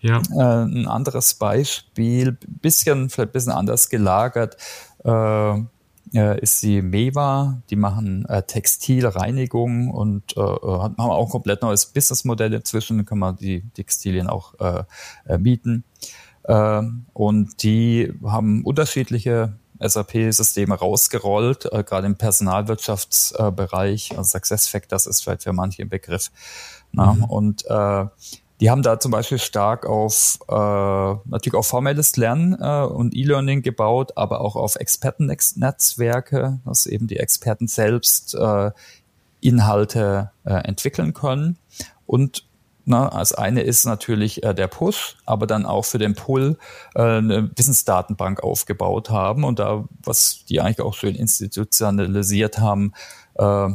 ja. 0.03 0.21
Äh, 0.35 0.65
ein 0.65 0.89
anderes 0.89 1.35
Beispiel, 1.35 2.33
bisschen, 2.33 3.09
vielleicht 3.09 3.31
ein 3.31 3.33
bisschen 3.33 3.53
anders 3.53 3.89
gelagert, 3.89 4.57
äh, 5.05 5.55
äh, 6.15 6.41
ist 6.41 6.63
die 6.63 6.83
Meva, 6.83 7.63
die 7.71 7.77
machen 7.77 8.27
äh, 8.27 8.43
Textilreinigung 8.43 9.91
und 9.91 10.37
äh, 10.37 10.41
äh 10.41 10.79
haben 10.79 10.97
auch 10.99 11.27
ein 11.27 11.31
komplett 11.31 11.63
neues 11.63 11.87
Businessmodell 11.87 12.53
inzwischen, 12.55 12.99
da 12.99 13.05
kann 13.05 13.19
man 13.19 13.37
die 13.37 13.63
Textilien 13.71 14.29
auch 14.29 14.55
äh, 14.61 14.85
äh, 15.27 15.39
mieten. 15.39 15.85
Äh, 16.45 16.83
und 17.13 17.63
die 17.63 18.13
haben 18.25 18.65
unterschiedliche 18.65 19.55
SAP-Systeme 19.81 20.75
rausgerollt, 20.75 21.73
äh, 21.73 21.83
gerade 21.83 22.07
im 22.07 22.17
Personalwirtschaftsbereich. 22.17 24.11
Äh, 24.11 24.17
also 24.17 24.39
SuccessFactors 24.39 25.07
ist 25.07 25.23
vielleicht 25.23 25.43
für 25.43 25.53
manche 25.53 25.83
ein 25.83 25.89
Begriff. 25.89 26.31
Na? 26.93 27.15
Mhm. 27.15 27.25
Und 27.25 27.65
äh, 27.67 28.07
die 28.63 28.71
haben 28.71 28.83
da 28.83 29.01
zum 29.01 29.11
Beispiel 29.11 29.41
stark 29.41 29.87
auf 29.87 30.39
äh, 30.49 30.55
natürlich 30.55 31.55
auf 31.55 31.67
formelles 31.67 32.17
Lernen 32.17 32.57
äh, 32.61 32.85
und 32.85 33.13
E-Learning 33.13 33.63
gebaut, 33.63 34.13
aber 34.15 34.41
auch 34.41 34.55
auf 34.55 34.77
Expertennetzwerke, 34.77 36.61
dass 36.65 36.87
eben 36.87 37.09
die 37.09 37.17
Experten 37.17 37.67
selbst 37.67 38.37
äh, 38.37 38.71
Inhalte 39.41 40.31
äh, 40.45 40.53
entwickeln 40.53 41.13
können. 41.13 41.59
Und 42.07 42.47
na, 42.85 43.09
als 43.09 43.33
eine 43.33 43.63
ist 43.63 43.85
natürlich 43.85 44.45
äh, 44.45 44.55
der 44.55 44.69
Push, 44.69 45.17
aber 45.27 45.49
dann 45.49 45.67
auch 45.67 45.85
für 45.85 45.99
den 45.99 46.15
Pull 46.15 46.57
äh, 46.95 47.03
eine 47.03 47.51
Wissensdatenbank 47.57 48.45
aufgebaut 48.45 49.11
haben 49.11 49.43
und 49.43 49.59
da, 49.59 49.87
was 50.05 50.45
die 50.49 50.61
eigentlich 50.61 50.83
auch 50.83 50.95
schön 50.95 51.17
institutionalisiert 51.17 52.61
haben, 52.61 52.93
äh, 53.35 53.71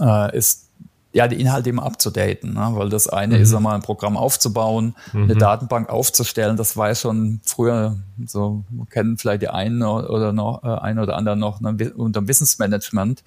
äh, 0.00 0.38
ist 0.38 0.68
ja, 1.14 1.28
die 1.28 1.40
Inhalte 1.40 1.68
immer 1.68 1.82
abzudaten, 1.84 2.54
ne? 2.54 2.70
weil 2.72 2.88
das 2.88 3.06
eine 3.06 3.36
mhm. 3.36 3.42
ist 3.42 3.54
einmal 3.54 3.74
ein 3.74 3.82
Programm 3.82 4.16
aufzubauen, 4.16 4.94
mhm. 5.12 5.24
eine 5.24 5.36
Datenbank 5.36 5.90
aufzustellen, 5.90 6.56
das 6.56 6.76
war 6.76 6.88
ja 6.88 6.94
schon 6.94 7.40
früher, 7.44 7.98
so 8.24 8.64
kennen 8.88 9.18
vielleicht 9.18 9.42
die 9.42 9.48
einen 9.48 9.82
oder 9.82 10.32
noch, 10.32 10.64
äh, 10.64 10.68
ein 10.68 10.98
oder 10.98 11.16
anderen 11.16 11.38
noch 11.38 11.60
ne, 11.60 11.92
unter 11.94 12.26
Wissensmanagement, 12.26 13.24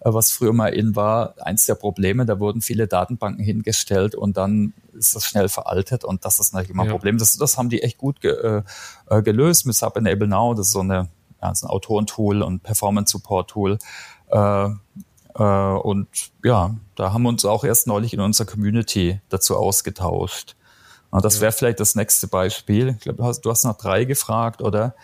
äh, 0.00 0.12
was 0.12 0.32
früher 0.32 0.52
mal 0.52 0.74
in 0.74 0.96
war, 0.96 1.34
eins 1.40 1.66
der 1.66 1.76
Probleme, 1.76 2.26
da 2.26 2.40
wurden 2.40 2.60
viele 2.60 2.88
Datenbanken 2.88 3.44
hingestellt 3.44 4.16
und 4.16 4.36
dann 4.36 4.72
ist 4.92 5.14
das 5.14 5.24
schnell 5.24 5.48
veraltet 5.48 6.04
und 6.04 6.24
das 6.24 6.40
ist 6.40 6.54
natürlich 6.54 6.70
immer 6.70 6.82
ein 6.82 6.88
ja. 6.88 6.92
Problem. 6.92 7.18
Das, 7.18 7.36
das 7.36 7.56
haben 7.56 7.68
die 7.68 7.84
echt 7.84 7.98
gut 7.98 8.20
ge, 8.20 8.32
äh, 8.32 8.62
äh 9.10 9.22
gelöst 9.22 9.64
mit 9.64 9.76
Sub 9.76 9.96
Enable 9.96 10.26
Now, 10.26 10.54
das 10.54 10.68
ist 10.68 10.72
so 10.72 10.80
eine, 10.80 11.08
ja, 11.40 11.54
so 11.54 11.66
ein 11.66 11.70
Autorentool 11.70 12.42
und 12.42 12.64
Performance 12.64 13.12
Support 13.12 13.50
Tool. 13.50 13.78
Äh, 14.30 14.70
und 15.42 16.08
ja, 16.44 16.74
da 16.96 17.12
haben 17.12 17.22
wir 17.22 17.28
uns 17.28 17.44
auch 17.44 17.64
erst 17.64 17.86
neulich 17.86 18.12
in 18.12 18.20
unserer 18.20 18.46
Community 18.46 19.20
dazu 19.28 19.56
ausgetauscht. 19.56 20.56
Und 21.10 21.24
das 21.24 21.40
wäre 21.40 21.52
vielleicht 21.52 21.80
das 21.80 21.94
nächste 21.94 22.26
Beispiel. 22.26 22.94
Ich 22.98 23.00
glaube, 23.00 23.18
du 23.18 23.24
hast, 23.24 23.40
du 23.40 23.50
hast 23.50 23.64
nach 23.64 23.76
drei 23.76 24.04
gefragt, 24.04 24.60
oder? 24.60 24.94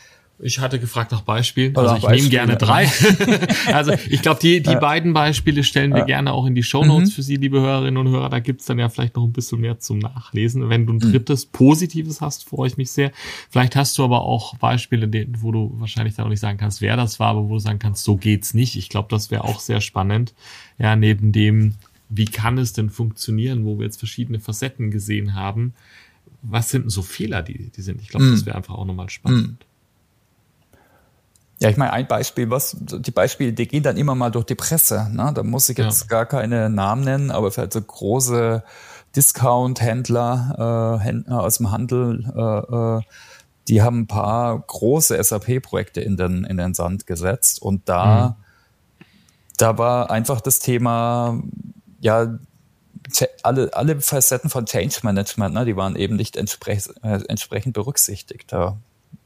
Ich 0.40 0.58
hatte 0.58 0.80
gefragt 0.80 1.12
nach 1.12 1.22
Beispielen. 1.22 1.74
Also 1.84 1.96
ich 1.96 2.16
nehme 2.16 2.28
gerne 2.28 2.56
drei. 2.56 2.90
also 3.72 3.92
ich 4.08 4.22
glaube, 4.22 4.40
die, 4.40 4.62
die 4.62 4.70
ja. 4.70 4.78
beiden 4.78 5.12
Beispiele 5.12 5.62
stellen 5.62 5.92
wir 5.92 6.00
ja. 6.00 6.04
gerne 6.04 6.32
auch 6.32 6.46
in 6.46 6.54
die 6.54 6.62
Show 6.62 6.84
Notes 6.84 7.10
mhm. 7.10 7.12
für 7.12 7.22
Sie, 7.22 7.36
liebe 7.36 7.60
Hörerinnen 7.60 7.98
und 7.98 8.12
Hörer. 8.12 8.30
Da 8.30 8.40
gibt's 8.40 8.64
dann 8.66 8.78
ja 8.78 8.88
vielleicht 8.88 9.16
noch 9.16 9.24
ein 9.24 9.32
bisschen 9.32 9.60
mehr 9.60 9.78
zum 9.78 9.98
Nachlesen. 9.98 10.68
Wenn 10.68 10.86
du 10.86 10.94
ein 10.94 10.96
mhm. 10.96 11.12
drittes, 11.12 11.46
mhm. 11.46 11.50
positives 11.52 12.20
hast, 12.20 12.48
freue 12.48 12.68
ich 12.68 12.76
mich 12.76 12.90
sehr. 12.90 13.12
Vielleicht 13.50 13.76
hast 13.76 13.98
du 13.98 14.04
aber 14.04 14.22
auch 14.22 14.56
Beispiele, 14.56 15.08
wo 15.38 15.52
du 15.52 15.72
wahrscheinlich 15.78 16.14
dann 16.14 16.26
auch 16.26 16.30
nicht 16.30 16.40
sagen 16.40 16.58
kannst, 16.58 16.80
wer 16.80 16.96
das 16.96 17.20
war, 17.20 17.28
aber 17.28 17.48
wo 17.48 17.54
du 17.54 17.58
sagen 17.58 17.78
kannst, 17.78 18.02
so 18.02 18.16
geht's 18.16 18.54
nicht. 18.54 18.76
Ich 18.76 18.88
glaube, 18.88 19.08
das 19.10 19.30
wäre 19.30 19.44
auch 19.44 19.60
sehr 19.60 19.80
spannend. 19.80 20.34
Ja, 20.78 20.96
neben 20.96 21.32
dem, 21.32 21.74
wie 22.08 22.24
kann 22.26 22.58
es 22.58 22.72
denn 22.72 22.90
funktionieren, 22.90 23.64
wo 23.64 23.78
wir 23.78 23.84
jetzt 23.84 23.98
verschiedene 23.98 24.40
Facetten 24.40 24.90
gesehen 24.90 25.34
haben. 25.34 25.74
Was 26.42 26.70
sind 26.70 26.82
denn 26.82 26.90
so 26.90 27.02
Fehler, 27.02 27.42
die, 27.42 27.70
die 27.70 27.82
sind? 27.82 28.00
Ich 28.00 28.08
glaube, 28.08 28.26
mhm. 28.26 28.32
das 28.32 28.46
wäre 28.46 28.56
einfach 28.56 28.74
auch 28.74 28.84
nochmal 28.84 29.10
spannend. 29.10 29.64
Ja, 31.64 31.70
ich 31.70 31.78
meine, 31.78 31.94
ein 31.94 32.06
Beispiel, 32.06 32.50
was, 32.50 32.76
die 32.78 33.10
Beispiele, 33.10 33.54
die 33.54 33.66
gehen 33.66 33.82
dann 33.82 33.96
immer 33.96 34.14
mal 34.14 34.30
durch 34.30 34.44
die 34.44 34.54
Presse. 34.54 35.08
Ne? 35.10 35.32
Da 35.34 35.42
muss 35.42 35.66
ich 35.70 35.78
jetzt 35.78 36.02
ja. 36.02 36.06
gar 36.08 36.26
keine 36.26 36.68
Namen 36.68 37.04
nennen, 37.04 37.30
aber 37.30 37.50
vielleicht 37.50 37.72
so 37.72 37.80
große 37.80 38.62
Discount-Händler 39.16 40.98
äh, 41.00 41.02
Händler 41.02 41.42
aus 41.42 41.56
dem 41.56 41.70
Handel, 41.70 42.30
äh, 42.36 42.98
äh, 42.98 43.00
die 43.68 43.80
haben 43.80 44.00
ein 44.00 44.06
paar 44.06 44.58
große 44.58 45.16
SAP-Projekte 45.24 46.02
in 46.02 46.18
den, 46.18 46.44
in 46.44 46.58
den 46.58 46.74
Sand 46.74 47.06
gesetzt. 47.06 47.62
Und 47.62 47.88
da, 47.88 48.36
mhm. 48.38 49.04
da 49.56 49.78
war 49.78 50.10
einfach 50.10 50.42
das 50.42 50.58
Thema, 50.58 51.40
ja, 51.98 52.38
alle, 53.42 53.72
alle 53.72 54.02
Facetten 54.02 54.50
von 54.50 54.66
Change 54.66 54.98
Management, 55.02 55.54
ne, 55.54 55.64
die 55.64 55.76
waren 55.76 55.96
eben 55.96 56.16
nicht 56.16 56.36
entsprech, 56.36 56.90
äh, 57.02 57.20
entsprechend 57.26 57.72
berücksichtigt. 57.72 58.52
Da 58.52 58.76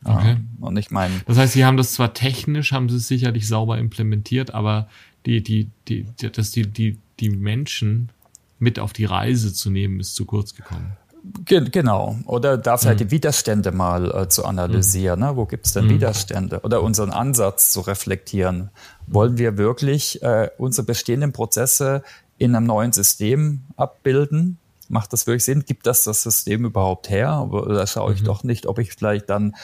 Okay. 0.05 0.37
Und 0.61 0.77
ich 0.77 0.91
meine. 0.91 1.15
Das 1.27 1.39
heißt, 1.39 1.53
sie 1.55 1.65
haben 1.65 1.77
das 1.77 1.93
zwar 1.93 2.15
technisch, 2.15 2.73
haben 2.73 2.89
sie 2.89 2.97
es 2.97 3.09
sicherlich 3.09 3.49
sauber 3.49 3.79
implementiert, 3.79 4.55
aber 4.55 4.89
die, 5.27 5.43
die, 5.43 5.71
die, 5.89 6.07
dass 6.33 6.51
die, 6.53 6.67
die, 6.67 6.99
die 7.21 7.31
Menschen 7.31 8.11
mit 8.59 8.79
auf 8.79 8.93
die 8.93 9.05
Reise 9.05 9.53
zu 9.53 9.71
nehmen, 9.71 10.01
ist 10.01 10.15
zu 10.15 10.25
kurz 10.25 10.55
gekommen. 10.55 10.97
genau. 11.45 12.17
Oder 12.27 12.57
da 12.59 12.77
vielleicht 12.77 13.01
mhm. 13.01 13.09
die 13.09 13.11
Widerstände 13.11 13.73
mal 13.73 14.11
äh, 14.11 14.29
zu 14.29 14.45
analysieren. 14.45 15.21
Mhm. 15.21 15.27
Ne? 15.27 15.37
Wo 15.37 15.47
gibt 15.47 15.67
es 15.67 15.73
denn 15.73 15.87
mhm. 15.87 15.91
Widerstände? 15.91 16.61
Oder 16.63 16.83
unseren 16.83 17.11
Ansatz 17.11 17.73
zu 17.73 17.81
reflektieren. 17.81 18.71
Wollen 19.07 19.39
wir 19.39 19.59
wirklich 19.59 20.23
äh, 20.23 20.51
unsere 20.59 20.87
bestehenden 20.87 21.33
Prozesse 21.33 22.03
in 22.39 22.55
einem 22.55 22.67
neuen 22.67 22.93
System 22.93 23.63
abbilden? 23.77 24.59
Macht 24.89 25.13
das 25.13 25.27
wirklich 25.27 25.45
Sinn? 25.45 25.65
Gibt 25.65 25.87
das 25.87 26.05
das 26.05 26.23
System 26.23 26.65
überhaupt 26.65 27.11
her? 27.11 27.49
Da 27.69 27.87
schaue 27.87 28.15
ich 28.15 28.23
mhm. 28.23 28.27
doch 28.27 28.45
nicht, 28.45 28.67
ob 28.67 28.79
ich 28.79 28.93
vielleicht 28.93 29.31
dann 29.31 29.55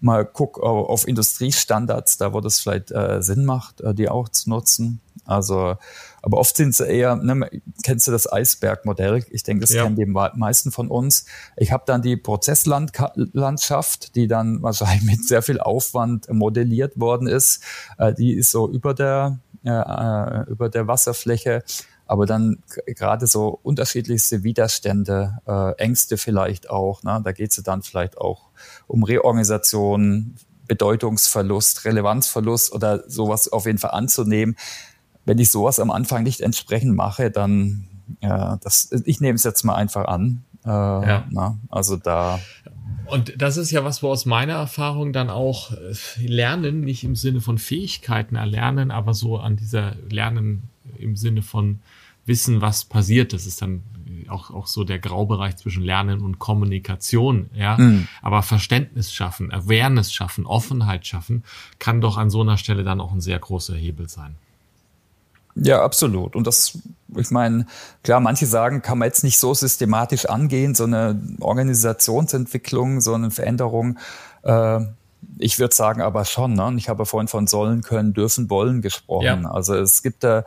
mal 0.00 0.24
gucke 0.24 0.62
auf 0.62 1.08
Industriestandards, 1.08 2.18
da 2.18 2.32
wo 2.32 2.40
das 2.40 2.60
vielleicht 2.60 2.92
äh, 2.92 3.22
Sinn 3.22 3.44
macht, 3.44 3.80
äh, 3.80 3.94
die 3.94 4.08
auch 4.08 4.28
zu 4.28 4.50
nutzen. 4.50 5.00
Also, 5.26 5.76
aber 6.22 6.38
oft 6.38 6.56
sind 6.56 6.70
es 6.70 6.80
eher, 6.80 7.16
ne, 7.16 7.48
kennst 7.82 8.06
du 8.06 8.12
das 8.12 8.30
Eisbergmodell? 8.30 9.24
Ich 9.30 9.42
denke, 9.42 9.62
das 9.62 9.72
ja. 9.72 9.84
kennen 9.84 9.96
die 9.96 10.06
meisten 10.06 10.70
von 10.70 10.88
uns. 10.88 11.24
Ich 11.56 11.72
habe 11.72 11.84
dann 11.86 12.02
die 12.02 12.16
Prozesslandschaft, 12.16 14.14
die 14.16 14.28
dann 14.28 14.62
wahrscheinlich 14.62 15.02
mit 15.18 15.26
sehr 15.26 15.42
viel 15.42 15.60
Aufwand 15.60 16.28
modelliert 16.30 17.00
worden 17.00 17.26
ist. 17.26 17.62
Äh, 17.98 18.12
die 18.12 18.34
ist 18.34 18.50
so 18.50 18.70
über 18.70 18.92
der, 18.92 19.38
äh, 19.64 19.70
äh 19.70 20.50
über 20.50 20.68
der 20.68 20.86
Wasserfläche 20.86 21.62
aber 22.06 22.26
dann 22.26 22.62
gerade 22.86 23.26
so 23.26 23.58
unterschiedlichste 23.62 24.42
Widerstände, 24.42 25.38
äh, 25.46 25.72
Ängste 25.76 26.16
vielleicht 26.18 26.70
auch. 26.70 27.02
Ne? 27.02 27.20
Da 27.24 27.32
geht 27.32 27.50
es 27.50 27.62
dann 27.62 27.82
vielleicht 27.82 28.18
auch 28.18 28.50
um 28.86 29.02
Reorganisation, 29.04 30.34
Bedeutungsverlust, 30.66 31.84
Relevanzverlust 31.84 32.72
oder 32.72 33.08
sowas 33.08 33.52
auf 33.52 33.66
jeden 33.66 33.78
Fall 33.78 33.92
anzunehmen. 33.92 34.56
Wenn 35.24 35.38
ich 35.38 35.50
sowas 35.50 35.80
am 35.80 35.90
Anfang 35.90 36.22
nicht 36.22 36.40
entsprechend 36.40 36.94
mache, 36.94 37.30
dann 37.30 37.88
ja, 38.20 38.58
das, 38.62 38.90
ich 39.04 39.20
nehme 39.20 39.36
es 39.36 39.44
jetzt 39.44 39.64
mal 39.64 39.74
einfach 39.74 40.06
an. 40.06 40.44
Äh, 40.64 40.68
ja. 40.68 41.24
na, 41.30 41.58
also 41.68 41.96
da. 41.96 42.40
Und 43.06 43.34
das 43.40 43.56
ist 43.56 43.70
ja 43.70 43.84
was, 43.84 44.02
wo 44.02 44.08
aus 44.08 44.24
meiner 44.24 44.54
Erfahrung 44.54 45.12
dann 45.12 45.30
auch 45.30 45.72
äh, 45.72 46.26
Lernen, 46.26 46.80
nicht 46.80 47.04
im 47.04 47.16
Sinne 47.16 47.40
von 47.40 47.58
Fähigkeiten 47.58 48.36
erlernen, 48.36 48.90
aber 48.90 49.14
so 49.14 49.38
an 49.38 49.56
dieser 49.56 49.94
Lernen 50.08 50.70
im 50.98 51.16
Sinne 51.16 51.42
von 51.42 51.80
wissen, 52.26 52.60
was 52.60 52.84
passiert. 52.84 53.32
Das 53.32 53.46
ist 53.46 53.60
dann 53.62 53.82
auch, 54.28 54.50
auch 54.50 54.66
so 54.66 54.84
der 54.84 54.98
Graubereich 54.98 55.56
zwischen 55.56 55.82
Lernen 55.82 56.22
und 56.22 56.38
Kommunikation, 56.38 57.50
ja. 57.54 57.76
Mhm. 57.76 58.08
Aber 58.22 58.42
Verständnis 58.42 59.12
schaffen, 59.12 59.52
Awareness 59.52 60.12
schaffen, 60.12 60.46
Offenheit 60.46 61.06
schaffen, 61.06 61.44
kann 61.78 62.00
doch 62.00 62.16
an 62.16 62.30
so 62.30 62.40
einer 62.40 62.56
Stelle 62.56 62.84
dann 62.84 63.00
auch 63.00 63.12
ein 63.12 63.20
sehr 63.20 63.38
großer 63.38 63.74
Hebel 63.74 64.08
sein. 64.08 64.36
Ja, 65.56 65.82
absolut. 65.82 66.34
Und 66.34 66.46
das, 66.46 66.78
ich 67.16 67.30
meine, 67.30 67.66
klar, 68.02 68.20
manche 68.20 68.46
sagen, 68.46 68.82
kann 68.82 68.98
man 68.98 69.06
jetzt 69.06 69.22
nicht 69.22 69.38
so 69.38 69.54
systematisch 69.54 70.26
angehen, 70.26 70.74
so 70.74 70.84
eine 70.84 71.20
Organisationsentwicklung, 71.40 73.00
so 73.00 73.14
eine 73.14 73.30
Veränderung. 73.30 73.98
Äh, 74.42 74.80
ich 75.38 75.58
würde 75.58 75.74
sagen, 75.74 76.02
aber 76.02 76.24
schon. 76.24 76.54
Ne? 76.54 76.74
Ich 76.76 76.88
habe 76.88 77.06
vorhin 77.06 77.28
von 77.28 77.46
sollen, 77.46 77.82
können, 77.82 78.14
dürfen, 78.14 78.50
wollen 78.50 78.82
gesprochen. 78.82 79.42
Ja. 79.44 79.50
Also 79.50 79.76
es 79.76 80.02
gibt 80.02 80.24
da 80.24 80.44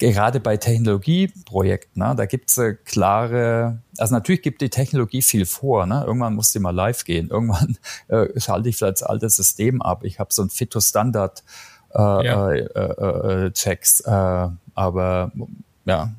gerade 0.00 0.40
bei 0.40 0.56
Technologieprojekten, 0.56 2.02
ne, 2.02 2.14
da 2.16 2.26
gibt 2.26 2.50
es 2.50 2.58
äh, 2.58 2.74
klare, 2.84 3.82
also 3.98 4.14
natürlich 4.14 4.42
gibt 4.42 4.62
die 4.62 4.70
Technologie 4.70 5.22
viel 5.22 5.44
vor. 5.44 5.86
Ne? 5.86 6.02
Irgendwann 6.06 6.34
muss 6.34 6.52
die 6.52 6.58
mal 6.58 6.74
live 6.74 7.04
gehen. 7.04 7.28
Irgendwann 7.28 7.76
äh, 8.08 8.28
schalte 8.40 8.68
ich 8.68 8.76
vielleicht 8.76 9.02
das 9.02 9.02
alte 9.02 9.28
System 9.28 9.82
ab. 9.82 10.04
Ich 10.04 10.18
habe 10.18 10.32
so 10.32 10.42
ein 10.42 10.50
Fito-Standard 10.50 11.44
äh, 11.94 11.98
ja. 11.98 12.50
äh, 12.50 12.60
äh, 12.60 13.46
äh 13.46 13.50
Checks. 13.52 14.00
Äh, 14.00 14.48
aber 14.74 15.32
ja, 15.84 16.10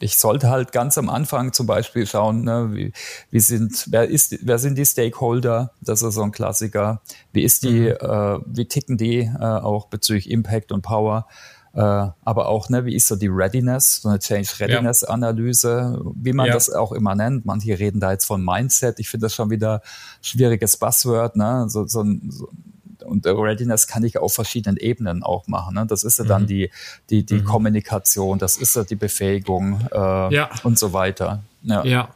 ich 0.00 0.18
sollte 0.18 0.50
halt 0.50 0.72
ganz 0.72 0.98
am 0.98 1.08
Anfang 1.08 1.52
zum 1.52 1.66
Beispiel 1.66 2.06
schauen, 2.06 2.42
ne, 2.42 2.70
wie, 2.72 2.92
wie 3.30 3.40
sind, 3.40 3.86
wer 3.90 4.08
ist, 4.08 4.36
wer 4.42 4.58
sind 4.58 4.76
die 4.76 4.84
Stakeholder? 4.84 5.72
Das 5.80 6.02
ist 6.02 6.14
so 6.14 6.22
ein 6.22 6.32
Klassiker. 6.32 7.00
Wie 7.32 7.42
ist 7.42 7.62
die, 7.62 7.80
mhm. 7.80 7.96
äh, 8.00 8.38
wie 8.44 8.66
ticken 8.66 8.98
die 8.98 9.20
äh, 9.20 9.38
auch 9.38 9.86
bezüglich 9.86 10.28
Impact 10.28 10.72
und 10.72 10.82
Power? 10.82 11.26
Äh, 11.74 11.80
aber 11.80 12.48
auch, 12.48 12.68
ne, 12.68 12.84
wie 12.84 12.94
ist 12.94 13.08
so 13.08 13.16
die 13.16 13.28
Readiness, 13.28 14.02
so 14.02 14.08
eine 14.08 14.18
Change 14.18 14.48
Readiness 14.60 15.04
Analyse, 15.04 16.02
wie 16.14 16.32
man 16.32 16.46
ja. 16.46 16.52
das 16.52 16.70
auch 16.70 16.92
immer 16.92 17.14
nennt. 17.14 17.46
Manche 17.46 17.78
reden 17.78 18.00
da 18.00 18.12
jetzt 18.12 18.26
von 18.26 18.44
Mindset. 18.44 18.98
Ich 18.98 19.08
finde 19.08 19.26
das 19.26 19.34
schon 19.34 19.50
wieder 19.50 19.80
schwieriges 20.20 20.76
Buzzword, 20.76 21.36
ne, 21.36 21.66
so, 21.68 21.86
so, 21.86 22.04
so 22.28 22.48
und 23.04 23.26
Readiness 23.26 23.86
kann 23.86 24.04
ich 24.04 24.18
auf 24.18 24.32
verschiedenen 24.32 24.76
Ebenen 24.76 25.22
auch 25.22 25.46
machen. 25.46 25.74
Ne? 25.74 25.86
Das 25.86 26.04
ist 26.04 26.18
ja 26.18 26.24
dann 26.24 26.42
mhm. 26.42 26.46
die, 26.46 26.70
die, 27.10 27.26
die 27.26 27.40
mhm. 27.40 27.44
Kommunikation, 27.44 28.38
das 28.38 28.56
ist 28.56 28.76
ja 28.76 28.84
die 28.84 28.96
Befähigung 28.96 29.80
äh, 29.92 30.34
ja. 30.34 30.50
und 30.62 30.78
so 30.78 30.92
weiter. 30.92 31.42
Ja. 31.62 31.84
ja. 31.84 32.08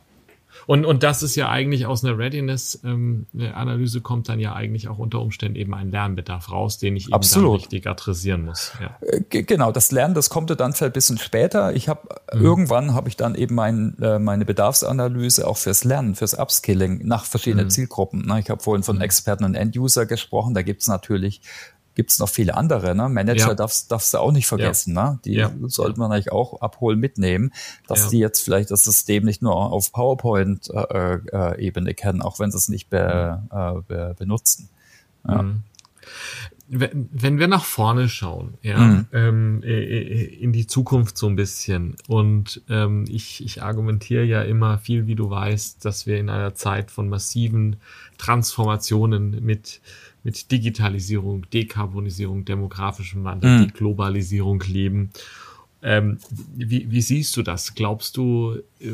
Und, 0.67 0.85
und 0.85 1.03
das 1.03 1.23
ist 1.23 1.37
ja 1.37 1.49
eigentlich 1.49 1.87
aus 1.87 2.05
einer 2.05 2.19
Readiness-Analyse 2.19 3.99
ähm, 3.99 4.03
kommt 4.03 4.29
dann 4.29 4.41
ja 4.41 4.55
eigentlich 4.55 4.89
auch 4.89 4.99
unter 4.99 5.21
Umständen 5.21 5.57
eben 5.57 5.75
ein 5.75 5.91
Lernbedarf 5.91 6.51
raus, 6.51 6.79
den 6.79 6.97
ich 6.97 7.07
eben 7.07 7.15
Absolut. 7.15 7.49
dann 7.49 7.61
richtig 7.61 7.87
adressieren 7.87 8.45
muss. 8.45 8.73
Ja. 8.81 8.97
Äh, 9.01 9.43
genau, 9.43 9.71
das 9.71 9.93
Lernen, 9.93 10.15
das 10.15 10.29
kommt 10.29 10.51
dann 10.51 10.73
vielleicht 10.73 10.83
ein 10.83 10.93
bisschen 10.93 11.19
später. 11.19 11.75
Ich 11.75 11.89
habe 11.89 12.09
mhm. 12.35 12.43
irgendwann 12.43 12.95
habe 12.95 13.09
ich 13.09 13.17
dann 13.17 13.35
eben 13.37 13.55
mein, 13.55 13.97
äh, 14.01 14.19
meine 14.19 14.45
Bedarfsanalyse 14.45 15.47
auch 15.47 15.57
fürs 15.57 15.85
Lernen, 15.85 16.15
fürs 16.17 16.35
Upskilling 16.35 17.07
nach 17.07 17.25
verschiedenen 17.25 17.67
mhm. 17.67 17.71
Zielgruppen. 17.71 18.27
Ne? 18.27 18.41
Ich 18.41 18.51
habe 18.51 18.63
vorhin 18.63 18.83
von 18.83 18.97
mhm. 18.97 19.03
Experten 19.03 19.45
und 19.45 19.55
End-User 19.55 20.07
gesprochen. 20.07 20.55
Da 20.55 20.63
gibt 20.63 20.83
es 20.83 20.89
natürlich 20.89 21.43
gibt 21.97 22.11
es 22.11 22.21
noch 22.21 22.29
viele 22.29 22.57
andere. 22.57 22.95
Ne? 22.95 23.09
Manager 23.09 23.49
ja. 23.49 23.55
darfst, 23.55 23.91
darfst 23.91 24.15
du 24.15 24.19
auch 24.19 24.31
nicht 24.31 24.47
vergessen. 24.47 24.95
Ja. 24.95 25.11
Ne? 25.11 25.19
Die 25.25 25.35
ja. 25.35 25.51
sollte 25.63 25.99
man 25.99 26.13
eigentlich 26.13 26.31
auch 26.31 26.61
abholen, 26.61 27.01
mitnehmen, 27.01 27.53
dass 27.89 28.11
die 28.11 28.19
jetzt 28.19 28.45
vielleicht 28.45 28.71
das 28.71 28.85
System 28.85 29.25
nicht 29.25 29.43
nur 29.43 29.57
auf 29.57 29.91
PowerPoint-Ebene 29.91 31.89
äh, 31.89 31.91
äh, 31.91 31.95
kennen, 31.95 32.23
auch 32.23 32.39
wenn 32.39 32.53
sie 32.53 32.59
es 32.59 32.69
nicht 32.69 32.91
be, 32.91 33.43
äh, 33.51 33.81
be, 33.89 34.15
benutzen. 34.17 34.69
Ja. 35.27 35.43
Mhm. 35.43 35.63
Wenn, 36.69 37.39
wir 37.39 37.47
nach 37.47 37.65
vorne 37.65 38.09
schauen, 38.09 38.55
ja, 38.61 38.79
mhm. 38.79 39.07
ähm, 39.13 39.63
äh, 39.63 39.85
äh, 39.85 40.25
in 40.41 40.53
die 40.53 40.67
Zukunft 40.67 41.17
so 41.17 41.29
ein 41.29 41.37
bisschen 41.37 41.97
und 42.09 42.61
ähm, 42.69 43.05
ich, 43.09 43.45
ich 43.45 43.63
argumentiere 43.63 44.25
ja 44.25 44.43
immer 44.43 44.79
viel, 44.79 45.07
wie 45.07 45.15
du 45.15 45.31
weißt, 45.31 45.85
dass 45.85 46.07
wir 46.07 46.19
in 46.19 46.29
einer 46.29 46.55
Zeit 46.55 46.91
von 46.91 47.09
massiven 47.09 47.77
Transformationen 48.19 49.45
mit 49.45 49.81
mit 50.27 50.51
Digitalisierung, 50.51 51.49
Dekarbonisierung, 51.51 52.45
demografischem 52.45 53.23
Wandel, 53.23 53.61
mhm. 53.61 53.69
Globalisierung 53.69 54.61
leben. 54.67 55.11
Ähm, 55.85 56.19
wie, 56.57 56.91
wie 56.91 57.01
siehst 57.01 57.37
du 57.37 57.43
das? 57.45 57.77
Glaubst 57.77 58.17
du, 58.17 58.57
äh, 58.81 58.89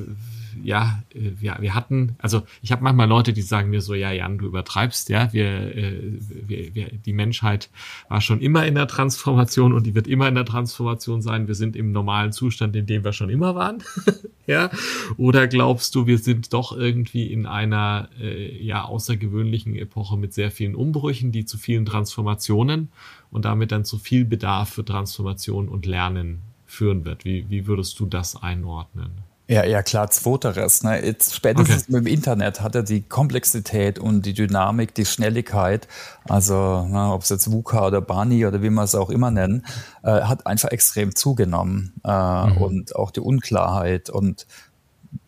ja, 0.62 1.03
äh, 1.15 1.31
wir, 1.38 1.57
wir 1.61 1.75
hatten, 1.75 2.17
also 2.19 2.43
ich 2.62 2.73
habe 2.73 2.83
manchmal 2.83 3.09
Leute, 3.09 3.33
die 3.33 3.43
sagen 3.43 3.71
mir 3.71 3.81
so, 3.81 3.95
ja, 3.95 4.12
Jan, 4.12 4.38
du 4.38 4.47
übertreibst, 4.47 5.09
ja, 5.09 5.33
wir, 5.33 5.77
äh, 5.77 6.19
wir, 6.29 6.75
wir, 6.75 6.91
die 6.91 7.12
Menschheit 7.12 7.71
war 8.09 8.21
schon 8.21 8.41
immer 8.41 8.67
in 8.67 8.75
der 8.75 8.87
Transformation 8.87 9.73
und 9.73 9.87
die 9.87 9.95
wird 9.95 10.07
immer 10.07 10.29
in 10.29 10.35
der 10.35 10.45
Transformation 10.45 11.23
sein. 11.23 11.49
Wir 11.49 11.55
sind 11.55 11.77
im 11.77 11.93
normalen 11.93 12.33
Zustand, 12.33 12.77
in 12.77 12.87
dem 12.87 13.05
wir 13.05 13.12
schon 13.12 13.31
immer 13.31 13.55
waren, 13.55 13.83
ja. 14.47 14.71
Oder 15.17 15.49
glaubst 15.49 15.95
du, 15.95 16.07
wir 16.07 16.19
sind 16.19 16.53
doch 16.53 16.77
irgendwie 16.77 17.33
in 17.33 17.47
einer 17.47 18.09
äh, 18.21 18.62
ja 18.62 18.85
außergewöhnlichen 18.85 19.77
Epoche 19.77 20.17
mit 20.17 20.35
sehr 20.35 20.51
vielen 20.51 20.75
Umbrüchen, 20.75 21.33
die 21.33 21.45
zu 21.45 21.59
vielen 21.59 21.87
Transformationen 21.87 22.91
und 23.31 23.45
damit 23.45 23.73
dann 23.73 23.85
zu 23.85 23.99
viel 23.99 24.25
Bedarf 24.25 24.71
für 24.71 24.85
Transformation 24.85 25.69
und 25.69 25.87
Lernen 25.87 26.43
führen 26.73 27.05
wird? 27.05 27.25
Wie, 27.25 27.49
wie 27.51 27.67
würdest 27.67 28.01
du 28.01 28.07
das 28.07 28.43
einordnen? 28.43 29.23
Ja, 29.53 29.65
ja, 29.65 29.83
klar, 29.83 30.09
zweiteres. 30.09 30.83
Ne? 30.83 31.05
Jetzt 31.05 31.35
spätestens 31.35 31.83
okay. 31.83 31.93
mit 31.93 32.07
dem 32.07 32.07
Internet 32.07 32.62
hat 32.62 32.75
er 32.75 32.83
die 32.83 33.03
Komplexität 33.03 33.99
und 33.99 34.25
die 34.25 34.33
Dynamik, 34.33 34.95
die 34.95 35.05
Schnelligkeit, 35.05 35.88
also 36.27 36.87
na, 36.88 37.12
ob 37.12 37.21
es 37.21 37.29
jetzt 37.29 37.53
VUCA 37.53 37.88
oder 37.88 38.01
Bani 38.01 38.47
oder 38.47 38.62
wie 38.62 38.71
man 38.71 38.87
es 38.87 38.95
auch 38.95 39.11
immer 39.11 39.31
nennen, 39.31 39.67
äh, 40.05 40.23
hat 40.23 40.47
einfach 40.47 40.71
extrem 40.71 41.15
zugenommen. 41.15 41.93
Äh, 42.03 42.47
mhm. 42.47 42.57
Und 42.57 42.97
auch 42.97 43.11
die 43.11 43.21
Unklarheit 43.21 44.09
und 44.09 44.47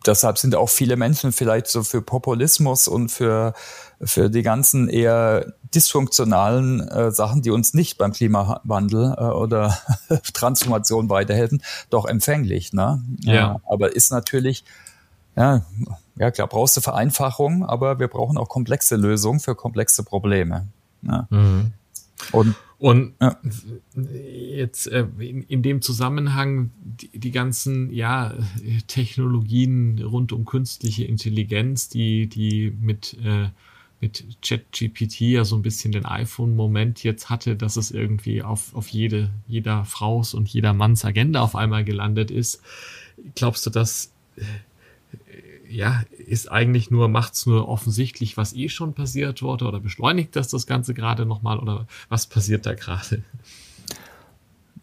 deshalb 0.05 0.37
sind 0.37 0.55
auch 0.55 0.69
viele 0.69 0.95
Menschen 0.95 1.31
vielleicht 1.31 1.67
so 1.67 1.83
für 1.83 2.01
Populismus 2.01 2.87
und 2.87 3.09
für, 3.09 3.53
für 4.01 4.29
die 4.29 4.41
ganzen 4.41 4.89
eher 4.89 5.53
dysfunktionalen 5.73 6.87
äh, 6.87 7.11
Sachen, 7.11 7.41
die 7.41 7.51
uns 7.51 7.73
nicht 7.73 7.97
beim 7.97 8.13
Klimawandel 8.13 9.15
äh, 9.17 9.23
oder 9.23 9.77
Transformation 10.33 11.09
weiterhelfen, 11.09 11.61
doch 11.89 12.05
empfänglich. 12.05 12.73
Ne? 12.73 13.03
Ja. 13.21 13.33
ja. 13.33 13.61
Aber 13.67 13.95
ist 13.95 14.11
natürlich, 14.11 14.63
ja, 15.35 15.61
ja 16.15 16.31
klar, 16.31 16.47
brauchst 16.47 16.77
du 16.77 16.81
Vereinfachung, 16.81 17.65
aber 17.65 17.99
wir 17.99 18.07
brauchen 18.07 18.37
auch 18.37 18.49
komplexe 18.49 18.95
Lösungen 18.95 19.39
für 19.39 19.55
komplexe 19.55 20.03
Probleme. 20.03 20.67
Ne? 21.01 21.27
Mhm. 21.29 21.73
Und 22.31 22.55
und 22.77 23.13
ja. 23.21 23.37
jetzt 23.95 24.87
äh, 24.87 25.07
in, 25.19 25.43
in, 25.43 25.61
dem 25.63 25.81
Zusammenhang 25.81 26.71
die, 26.83 27.17
die, 27.17 27.31
ganzen 27.31 27.91
ja, 27.91 28.33
Technologien 28.87 30.01
rund 30.03 30.33
um 30.33 30.45
künstliche 30.45 31.05
Intelligenz, 31.05 31.87
die, 31.87 32.27
die 32.27 32.75
mit, 32.81 33.17
äh, 33.23 33.49
mit 34.01 34.25
ChatGPT 34.41 35.21
ja 35.21 35.45
so 35.45 35.55
ein 35.55 35.61
bisschen 35.61 35.93
den 35.93 36.05
iPhone-Moment 36.05 37.03
jetzt 37.03 37.29
hatte, 37.29 37.55
dass 37.55 37.77
es 37.77 37.91
irgendwie 37.91 38.43
auf, 38.43 38.75
auf 38.75 38.89
jede, 38.89 39.31
jeder 39.47 39.85
Fraus 39.85 40.33
und 40.33 40.49
jeder 40.49 40.73
Manns 40.73 41.05
Agenda 41.05 41.41
auf 41.41 41.55
einmal 41.55 41.85
gelandet 41.85 42.29
ist. 42.29 42.61
Glaubst 43.35 43.65
du, 43.65 43.69
dass 43.69 44.11
ja, 45.75 46.03
ist 46.17 46.49
eigentlich 46.51 46.89
nur, 46.89 47.09
macht's 47.09 47.45
nur 47.45 47.67
offensichtlich, 47.67 48.37
was 48.37 48.53
eh 48.53 48.69
schon 48.69 48.93
passiert 48.93 49.41
wurde 49.41 49.65
oder 49.65 49.79
beschleunigt 49.79 50.35
das 50.35 50.47
das 50.47 50.67
Ganze 50.67 50.93
gerade 50.93 51.25
nochmal 51.25 51.59
oder 51.59 51.85
was 52.07 52.27
passiert 52.27 52.65
da 52.65 52.73
gerade? 52.73 53.23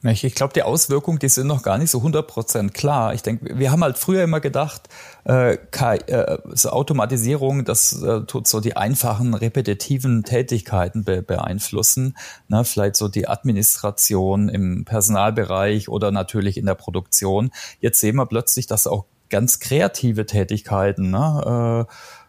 Ich 0.05 0.35
glaube, 0.35 0.53
die 0.53 0.65
Auswirkungen, 0.65 1.21
die 1.21 1.29
sind 1.29 1.47
noch 1.47 1.63
gar 1.63 1.79
nicht 1.79 1.91
so 1.91 2.01
100% 2.01 2.71
klar. 2.71 3.15
Ich 3.15 3.23
denke, 3.23 3.57
wir 3.57 3.71
haben 3.71 3.85
halt 3.85 3.97
früher 3.97 4.25
immer 4.25 4.41
gedacht, 4.41 4.89
äh, 5.25 5.55
äh, 5.55 6.39
so 6.55 6.71
Automatisierung, 6.71 7.65
das 7.65 8.03
äh, 8.03 8.23
tut 8.23 8.49
so 8.49 8.59
die 8.59 8.77
einfachen, 8.77 9.33
repetitiven 9.35 10.25
Tätigkeiten 10.25 11.05
be 11.05 11.23
beeinflussen. 11.23 12.17
Ne? 12.49 12.65
Vielleicht 12.65 12.97
so 12.97 13.07
die 13.07 13.29
Administration 13.29 14.49
im 14.49 14.85
Personalbereich 14.85 15.89
oder 15.89 16.11
natürlich 16.11 16.57
in 16.57 16.67
der 16.67 16.75
Produktion. 16.75 17.53
Jetzt 17.81 18.01
sehen 18.01 18.17
wir 18.17 18.27
plötzlich, 18.27 18.67
dass 18.67 18.89
auch 18.89 19.05
ganz 19.33 19.59
kreative 19.59 20.27
Tätigkeiten, 20.27 21.11
ne? 21.11 21.87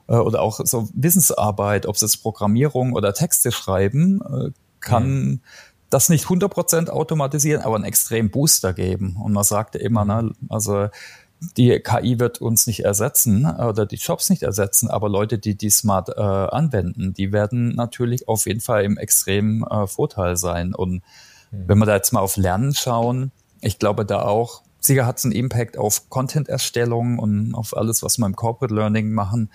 äh, 0.09 0.15
äh 0.15 0.17
oder 0.17 0.41
auch 0.41 0.59
so 0.63 0.89
Wissensarbeit, 0.93 1.85
ob 1.85 1.95
es 1.95 2.01
jetzt 2.01 2.23
Programmierung 2.23 2.93
oder 2.93 3.13
Texte 3.13 3.51
schreiben, 3.51 4.21
äh, 4.21 4.49
kann 4.79 5.09
mhm 5.09 5.41
das 5.93 6.09
nicht 6.09 6.25
100% 6.25 6.89
automatisieren, 6.89 7.61
aber 7.61 7.75
einen 7.75 7.83
extremen 7.83 8.31
Booster 8.31 8.73
geben. 8.73 9.15
Und 9.21 9.31
man 9.33 9.43
sagte 9.43 9.77
immer, 9.77 10.05
ne, 10.05 10.31
also 10.49 10.87
die 11.57 11.79
KI 11.79 12.19
wird 12.19 12.41
uns 12.41 12.67
nicht 12.67 12.83
ersetzen 12.83 13.45
oder 13.45 13.85
die 13.85 13.97
Jobs 13.97 14.29
nicht 14.29 14.43
ersetzen, 14.43 14.89
aber 14.89 15.09
Leute, 15.09 15.37
die 15.37 15.55
die 15.55 15.69
smart 15.69 16.09
äh, 16.09 16.21
anwenden, 16.21 17.13
die 17.13 17.31
werden 17.31 17.75
natürlich 17.75 18.27
auf 18.27 18.45
jeden 18.47 18.61
Fall 18.61 18.83
im 18.85 18.97
extremen 18.97 19.63
äh, 19.63 19.85
Vorteil 19.87 20.35
sein. 20.35 20.73
Und 20.73 21.03
mhm. 21.51 21.67
wenn 21.67 21.77
wir 21.77 21.85
da 21.85 21.95
jetzt 21.95 22.13
mal 22.13 22.21
auf 22.21 22.37
Lernen 22.37 22.73
schauen, 22.73 23.31
ich 23.61 23.77
glaube 23.77 24.05
da 24.05 24.23
auch, 24.23 24.62
sicher 24.85 25.05
hat 25.05 25.17
es 25.17 25.25
einen 25.25 25.33
Impact 25.33 25.77
auf 25.77 26.09
Content-Erstellung 26.09 27.19
und 27.19 27.55
auf 27.55 27.75
alles, 27.75 28.03
was 28.03 28.17
wir 28.17 28.25
im 28.25 28.35
Corporate 28.35 28.73
Learning 28.73 29.11
machen. 29.11 29.51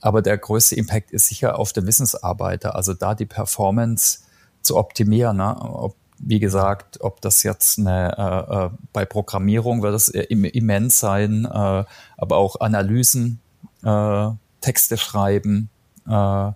Aber 0.00 0.22
der 0.22 0.38
größte 0.38 0.76
Impact 0.76 1.10
ist 1.10 1.28
sicher 1.28 1.58
auf 1.58 1.72
den 1.72 1.86
Wissensarbeiter. 1.86 2.74
Also 2.74 2.94
da 2.94 3.14
die 3.14 3.26
Performance 3.26 4.20
zu 4.62 4.76
optimieren. 4.76 5.38
Ne? 5.38 5.56
Ob, 5.60 5.96
wie 6.18 6.38
gesagt, 6.38 7.00
ob 7.00 7.20
das 7.20 7.42
jetzt 7.42 7.78
eine, 7.78 8.16
äh, 8.16 8.66
äh 8.66 8.70
bei 8.92 9.04
Programmierung 9.04 9.82
wird 9.82 9.94
es 9.94 10.08
immens 10.08 11.00
sein, 11.00 11.44
äh, 11.44 11.84
aber 12.16 12.36
auch 12.36 12.60
Analysen, 12.60 13.40
äh, 13.82 14.30
Texte 14.60 14.96
schreiben 14.96 15.70
äh, 16.06 16.52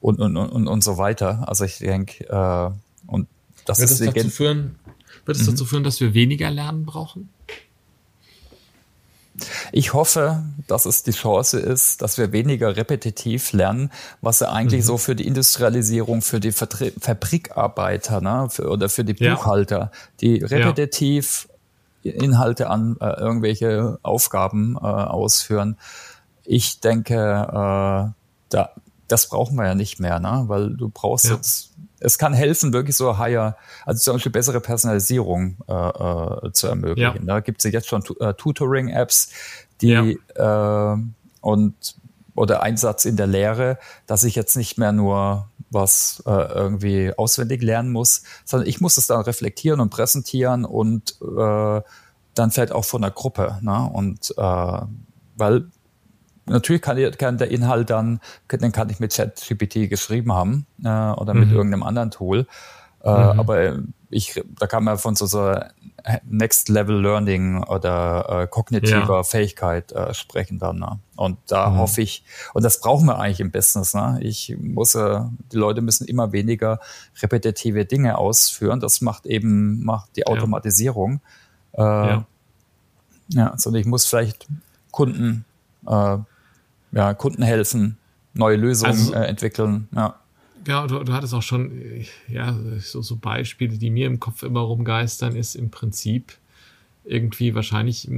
und, 0.00 0.20
und, 0.20 0.36
und, 0.36 0.66
und 0.66 0.84
so 0.84 0.98
weiter. 0.98 1.44
Also 1.46 1.64
ich 1.64 1.78
denke, 1.78 2.24
äh, 2.24 2.70
und 3.06 3.28
das 3.66 3.78
wird 3.78 3.90
ist 3.90 4.00
es 4.00 4.14
dazu 4.14 4.30
führen, 4.30 4.78
wird 5.24 5.36
es 5.36 5.46
mhm. 5.46 5.52
dazu 5.52 5.64
führen, 5.64 5.84
dass 5.84 6.00
wir 6.00 6.14
weniger 6.14 6.50
lernen 6.50 6.84
brauchen? 6.84 7.28
Ich 9.72 9.94
hoffe, 9.94 10.42
dass 10.66 10.84
es 10.84 11.02
die 11.02 11.12
Chance 11.12 11.58
ist, 11.58 12.02
dass 12.02 12.18
wir 12.18 12.32
weniger 12.32 12.76
repetitiv 12.76 13.52
lernen, 13.52 13.90
was 14.20 14.40
ja 14.40 14.50
eigentlich 14.50 14.82
mhm. 14.82 14.86
so 14.86 14.98
für 14.98 15.16
die 15.16 15.26
Industrialisierung, 15.26 16.22
für 16.22 16.40
die 16.40 16.52
Vertri 16.52 16.92
Fabrikarbeiter 16.98 18.20
ne, 18.20 18.48
für, 18.50 18.68
oder 18.68 18.88
für 18.88 19.04
die 19.04 19.14
Buchhalter, 19.14 19.78
ja. 19.78 19.90
die 20.20 20.44
repetitiv 20.44 21.48
ja. 22.02 22.12
Inhalte 22.12 22.68
an 22.68 22.96
äh, 23.00 23.12
irgendwelche 23.20 23.98
Aufgaben 24.02 24.76
äh, 24.76 24.80
ausführen. 24.80 25.76
Ich 26.44 26.80
denke, 26.80 27.14
äh, 27.14 28.12
da, 28.48 28.70
das 29.08 29.28
brauchen 29.28 29.56
wir 29.56 29.66
ja 29.66 29.74
nicht 29.74 30.00
mehr, 30.00 30.18
ne? 30.20 30.44
weil 30.46 30.70
du 30.70 30.88
brauchst 30.88 31.26
ja. 31.26 31.34
jetzt 31.34 31.69
es 32.00 32.18
kann 32.18 32.32
helfen, 32.32 32.72
wirklich 32.72 32.96
so 32.96 33.18
higher, 33.18 33.56
also 33.84 34.00
zum 34.00 34.14
Beispiel 34.14 34.32
bessere 34.32 34.60
Personalisierung 34.60 35.58
äh, 35.68 35.72
äh, 35.72 36.52
zu 36.52 36.66
ermöglichen. 36.66 37.26
Ja. 37.26 37.34
Da 37.34 37.40
gibt 37.40 37.58
es 37.58 37.64
ja 37.64 37.70
jetzt 37.70 37.88
schon 37.88 38.02
äh, 38.20 38.34
Tutoring-Apps, 38.34 39.30
die 39.80 40.18
ja. 40.36 40.94
äh, 40.94 40.98
und 41.40 41.74
oder 42.34 42.62
Einsatz 42.62 43.04
in 43.04 43.16
der 43.16 43.26
Lehre, 43.26 43.78
dass 44.06 44.24
ich 44.24 44.34
jetzt 44.34 44.56
nicht 44.56 44.78
mehr 44.78 44.92
nur 44.92 45.48
was 45.70 46.22
äh, 46.26 46.30
irgendwie 46.30 47.12
auswendig 47.16 47.62
lernen 47.62 47.92
muss, 47.92 48.22
sondern 48.44 48.68
ich 48.68 48.80
muss 48.80 48.96
es 48.96 49.06
dann 49.06 49.20
reflektieren 49.20 49.80
und 49.80 49.90
präsentieren 49.90 50.64
und 50.64 51.16
äh, 51.20 51.82
dann 52.34 52.50
vielleicht 52.50 52.72
auch 52.72 52.84
von 52.84 53.02
der 53.02 53.10
Gruppe. 53.10 53.58
Ne? 53.60 53.90
Und 53.92 54.34
äh, 54.36 54.80
weil 55.36 55.66
natürlich 56.50 56.82
kann, 56.82 56.98
kann, 57.18 57.38
der 57.38 57.50
Inhalt 57.50 57.90
dann, 57.90 58.20
den 58.50 58.72
kann 58.72 58.90
ich 58.90 59.00
mit 59.00 59.14
ChatGPT 59.14 59.88
geschrieben 59.88 60.32
haben 60.32 60.66
äh, 60.84 60.88
oder 60.88 61.34
mit 61.34 61.48
mhm. 61.48 61.56
irgendeinem 61.56 61.82
anderen 61.82 62.10
Tool. 62.10 62.46
Äh, 63.02 63.10
mhm. 63.10 63.40
Aber 63.40 63.78
ich, 64.10 64.42
da 64.58 64.66
kann 64.66 64.84
man 64.84 64.98
von 64.98 65.14
so, 65.14 65.26
so 65.26 65.54
Next 66.24 66.68
Level 66.68 67.00
Learning 67.00 67.62
oder 67.64 68.42
äh, 68.42 68.46
kognitiver 68.46 69.16
ja. 69.16 69.22
Fähigkeit 69.22 69.92
äh, 69.92 70.12
sprechen 70.12 70.58
dann. 70.58 70.78
Ne? 70.78 70.98
Und 71.16 71.38
da 71.46 71.70
mhm. 71.70 71.78
hoffe 71.78 72.02
ich, 72.02 72.24
und 72.52 72.64
das 72.64 72.80
brauchen 72.80 73.06
wir 73.06 73.18
eigentlich 73.18 73.40
im 73.40 73.50
Business. 73.50 73.94
Ne? 73.94 74.18
Ich 74.20 74.56
muss, 74.58 74.94
äh, 74.94 75.20
die 75.52 75.56
Leute 75.56 75.80
müssen 75.80 76.06
immer 76.06 76.32
weniger 76.32 76.80
repetitive 77.22 77.84
Dinge 77.84 78.18
ausführen. 78.18 78.80
Das 78.80 79.00
macht 79.00 79.26
eben 79.26 79.84
macht 79.84 80.16
die 80.16 80.26
Automatisierung. 80.26 81.20
Ja, 81.76 82.04
äh, 82.04 82.08
ja. 82.08 82.24
ja 83.28 83.54
sondern 83.56 83.80
ich 83.80 83.86
muss 83.86 84.06
vielleicht 84.06 84.46
Kunden 84.90 85.44
äh, 85.86 86.18
ja, 86.92 87.14
Kunden 87.14 87.42
helfen, 87.42 87.96
neue 88.34 88.56
Lösungen 88.56 88.92
also, 88.92 89.12
äh, 89.14 89.26
entwickeln. 89.26 89.88
Ja. 89.94 90.16
Ja, 90.66 90.86
du, 90.86 91.02
du 91.02 91.12
hattest 91.12 91.32
auch 91.32 91.42
schon, 91.42 92.04
ja, 92.28 92.54
so, 92.80 93.00
so 93.00 93.16
Beispiele, 93.16 93.78
die 93.78 93.90
mir 93.90 94.06
im 94.06 94.20
Kopf 94.20 94.42
immer 94.42 94.60
rumgeistern, 94.60 95.34
ist 95.34 95.54
im 95.54 95.70
Prinzip 95.70 96.34
irgendwie 97.04 97.54
wahrscheinlich 97.54 98.08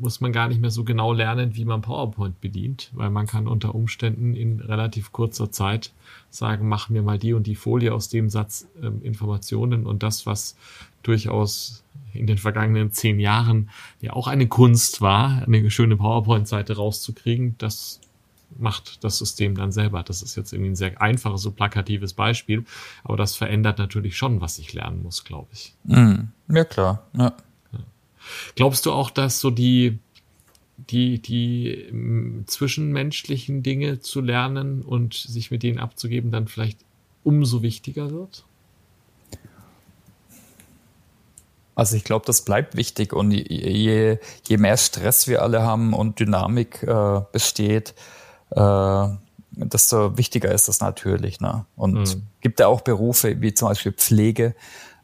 muss 0.00 0.20
man 0.20 0.32
gar 0.32 0.48
nicht 0.48 0.60
mehr 0.60 0.70
so 0.70 0.84
genau 0.84 1.12
lernen, 1.12 1.56
wie 1.56 1.64
man 1.64 1.82
PowerPoint 1.82 2.40
bedient, 2.40 2.90
weil 2.94 3.10
man 3.10 3.26
kann 3.26 3.48
unter 3.48 3.74
Umständen 3.74 4.34
in 4.34 4.60
relativ 4.60 5.12
kurzer 5.12 5.50
Zeit 5.50 5.92
sagen, 6.30 6.68
mach 6.68 6.88
mir 6.88 7.02
mal 7.02 7.18
die 7.18 7.32
und 7.32 7.46
die 7.46 7.56
Folie 7.56 7.92
aus 7.92 8.08
dem 8.08 8.30
Satz 8.30 8.68
ähm, 8.82 9.02
Informationen 9.02 9.86
und 9.86 10.02
das, 10.02 10.24
was 10.24 10.56
durchaus 11.02 11.82
in 12.14 12.26
den 12.26 12.38
vergangenen 12.38 12.92
zehn 12.92 13.18
Jahren 13.18 13.70
ja 14.00 14.12
auch 14.12 14.28
eine 14.28 14.46
Kunst 14.46 15.00
war, 15.00 15.42
eine 15.42 15.70
schöne 15.70 15.96
PowerPoint-Seite 15.96 16.76
rauszukriegen, 16.76 17.56
das 17.58 18.00
macht 18.58 19.02
das 19.02 19.18
System 19.18 19.54
dann 19.54 19.72
selber. 19.72 20.02
Das 20.02 20.22
ist 20.22 20.36
jetzt 20.36 20.52
irgendwie 20.52 20.70
ein 20.72 20.76
sehr 20.76 21.00
einfaches, 21.00 21.42
so 21.42 21.50
plakatives 21.50 22.12
Beispiel, 22.12 22.64
aber 23.02 23.16
das 23.16 23.34
verändert 23.34 23.78
natürlich 23.78 24.16
schon, 24.16 24.40
was 24.40 24.58
ich 24.58 24.72
lernen 24.74 25.02
muss, 25.02 25.24
glaube 25.24 25.48
ich. 25.52 25.74
Mm, 25.84 26.28
ja, 26.48 26.64
klar. 26.64 27.02
Ja. 27.16 27.34
Glaubst 28.56 28.86
du 28.86 28.92
auch, 28.92 29.10
dass 29.10 29.40
so 29.40 29.50
die, 29.50 29.98
die, 30.90 31.20
die 31.20 31.86
m, 31.90 32.44
zwischenmenschlichen 32.46 33.62
Dinge 33.62 34.00
zu 34.00 34.20
lernen 34.20 34.82
und 34.82 35.14
sich 35.14 35.50
mit 35.50 35.62
denen 35.62 35.78
abzugeben 35.78 36.30
dann 36.30 36.48
vielleicht 36.48 36.78
umso 37.24 37.62
wichtiger 37.62 38.10
wird? 38.10 38.44
Also 41.74 41.96
ich 41.96 42.04
glaube, 42.04 42.26
das 42.26 42.42
bleibt 42.42 42.76
wichtig 42.76 43.14
und 43.14 43.30
je, 43.30 44.18
je 44.46 44.56
mehr 44.58 44.76
Stress 44.76 45.26
wir 45.26 45.42
alle 45.42 45.62
haben 45.62 45.94
und 45.94 46.20
Dynamik 46.20 46.82
äh, 46.82 47.22
besteht, 47.32 47.94
äh, 48.50 49.08
desto 49.52 50.16
wichtiger 50.18 50.52
ist 50.52 50.68
das 50.68 50.80
natürlich. 50.80 51.40
Ne? 51.40 51.64
Und 51.76 51.94
mhm. 51.94 52.22
gibt 52.40 52.60
ja 52.60 52.66
auch 52.66 52.82
Berufe 52.82 53.40
wie 53.40 53.54
zum 53.54 53.68
Beispiel 53.68 53.92
Pflegeberufe, 53.92 54.54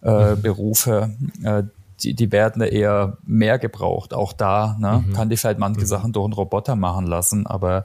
äh, 0.03 1.07
mhm. 1.07 1.47
äh, 1.47 1.63
die, 2.01 2.15
die 2.15 2.33
werden 2.33 2.63
eher 2.63 3.19
mehr 3.25 3.59
gebraucht. 3.59 4.15
Auch 4.15 4.33
da 4.33 4.77
ne? 4.79 5.05
Mhm. 5.07 5.13
kann 5.13 5.29
die 5.29 5.37
vielleicht 5.37 5.59
manche 5.59 5.81
mhm. 5.81 5.87
Sachen 5.87 6.13
durch 6.13 6.25
einen 6.25 6.33
Roboter 6.33 6.77
machen 6.77 7.07
lassen, 7.07 7.47
aber 7.47 7.85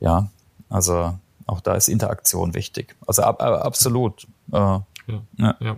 ja, 0.00 0.28
also 0.68 1.14
auch 1.46 1.60
da 1.60 1.74
ist 1.74 1.88
Interaktion 1.88 2.54
wichtig. 2.54 2.96
Also 3.06 3.22
ab, 3.22 3.42
absolut. 3.42 4.26
Äh, 4.52 4.56
ja. 4.56 4.84
ja. 5.36 5.56
ja. 5.60 5.76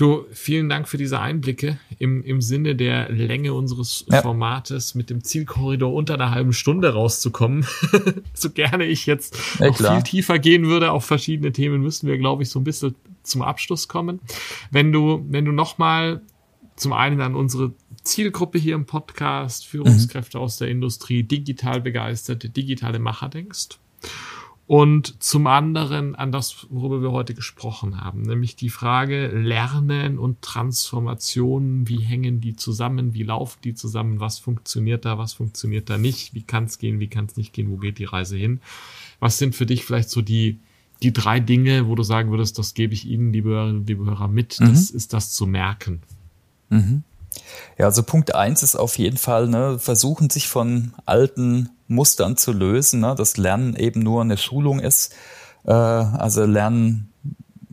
Du, 0.00 0.24
vielen 0.32 0.70
Dank 0.70 0.88
für 0.88 0.96
diese 0.96 1.20
Einblicke 1.20 1.78
im, 1.98 2.22
im 2.22 2.40
Sinne 2.40 2.74
der 2.74 3.10
Länge 3.10 3.52
unseres 3.52 4.06
ja. 4.08 4.22
Formates 4.22 4.94
mit 4.94 5.10
dem 5.10 5.22
Zielkorridor 5.22 5.92
unter 5.92 6.14
einer 6.14 6.30
halben 6.30 6.54
Stunde 6.54 6.94
rauszukommen. 6.94 7.66
so 8.32 8.48
gerne 8.48 8.86
ich 8.86 9.04
jetzt 9.04 9.36
ja, 9.58 9.66
noch 9.66 9.76
viel 9.76 10.02
tiefer 10.02 10.38
gehen 10.38 10.68
würde 10.68 10.92
auf 10.92 11.04
verschiedene 11.04 11.52
Themen, 11.52 11.82
müssten 11.82 12.06
wir, 12.06 12.16
glaube 12.16 12.42
ich, 12.42 12.48
so 12.48 12.58
ein 12.60 12.64
bisschen 12.64 12.94
zum 13.24 13.42
Abschluss 13.42 13.88
kommen. 13.88 14.20
Wenn 14.70 14.90
du, 14.90 15.22
wenn 15.28 15.44
du 15.44 15.52
nochmal 15.52 16.22
zum 16.80 16.92
einen 16.92 17.20
an 17.20 17.34
unsere 17.34 17.74
Zielgruppe 18.02 18.58
hier 18.58 18.74
im 18.74 18.86
Podcast, 18.86 19.66
Führungskräfte 19.66 20.38
mhm. 20.38 20.44
aus 20.44 20.56
der 20.56 20.68
Industrie, 20.68 21.22
digital 21.22 21.80
begeisterte, 21.80 22.48
digitale 22.48 22.98
Macher 22.98 23.28
denkst 23.28 23.78
und 24.70 25.20
zum 25.20 25.48
anderen 25.48 26.14
an 26.14 26.30
das, 26.30 26.68
worüber 26.70 27.02
wir 27.02 27.10
heute 27.10 27.34
gesprochen 27.34 28.00
haben, 28.00 28.22
nämlich 28.22 28.54
die 28.54 28.68
Frage 28.68 29.26
Lernen 29.26 30.16
und 30.16 30.42
Transformation, 30.42 31.88
wie 31.88 31.98
hängen 31.98 32.40
die 32.40 32.54
zusammen, 32.54 33.12
wie 33.12 33.24
laufen 33.24 33.58
die 33.64 33.74
zusammen, 33.74 34.20
was 34.20 34.38
funktioniert 34.38 35.04
da, 35.04 35.18
was 35.18 35.32
funktioniert 35.32 35.90
da 35.90 35.98
nicht, 35.98 36.34
wie 36.34 36.42
kann 36.42 36.66
es 36.66 36.78
gehen, 36.78 37.00
wie 37.00 37.08
kann 37.08 37.24
es 37.24 37.36
nicht 37.36 37.52
gehen, 37.52 37.68
wo 37.68 37.78
geht 37.78 37.98
die 37.98 38.04
Reise 38.04 38.36
hin. 38.36 38.60
Was 39.18 39.38
sind 39.38 39.56
für 39.56 39.66
dich 39.66 39.84
vielleicht 39.84 40.08
so 40.08 40.22
die, 40.22 40.60
die 41.02 41.12
drei 41.12 41.40
Dinge, 41.40 41.88
wo 41.88 41.96
du 41.96 42.04
sagen 42.04 42.30
würdest, 42.30 42.56
das 42.56 42.72
gebe 42.72 42.94
ich 42.94 43.08
Ihnen, 43.08 43.32
liebe 43.32 43.48
Hörerinnen 43.48 43.80
und 43.80 43.88
liebe 43.88 44.04
Hörer, 44.04 44.28
mit, 44.28 44.60
mhm. 44.60 44.66
das 44.66 44.92
ist 44.92 45.12
das 45.12 45.32
zu 45.32 45.48
merken. 45.48 46.00
Mhm. 46.70 47.04
Ja, 47.78 47.86
also 47.86 48.02
Punkt 48.02 48.34
eins 48.34 48.62
ist 48.62 48.76
auf 48.76 48.98
jeden 48.98 49.16
Fall, 49.16 49.46
ne, 49.48 49.78
versuchen 49.78 50.30
sich 50.30 50.48
von 50.48 50.92
alten 51.06 51.70
Mustern 51.86 52.36
zu 52.36 52.52
lösen, 52.52 53.00
ne, 53.00 53.14
dass 53.14 53.36
Lernen 53.36 53.76
eben 53.76 54.00
nur 54.00 54.22
eine 54.22 54.36
Schulung 54.36 54.80
ist. 54.80 55.14
Äh, 55.64 55.72
also 55.72 56.44
Lernen, 56.44 57.12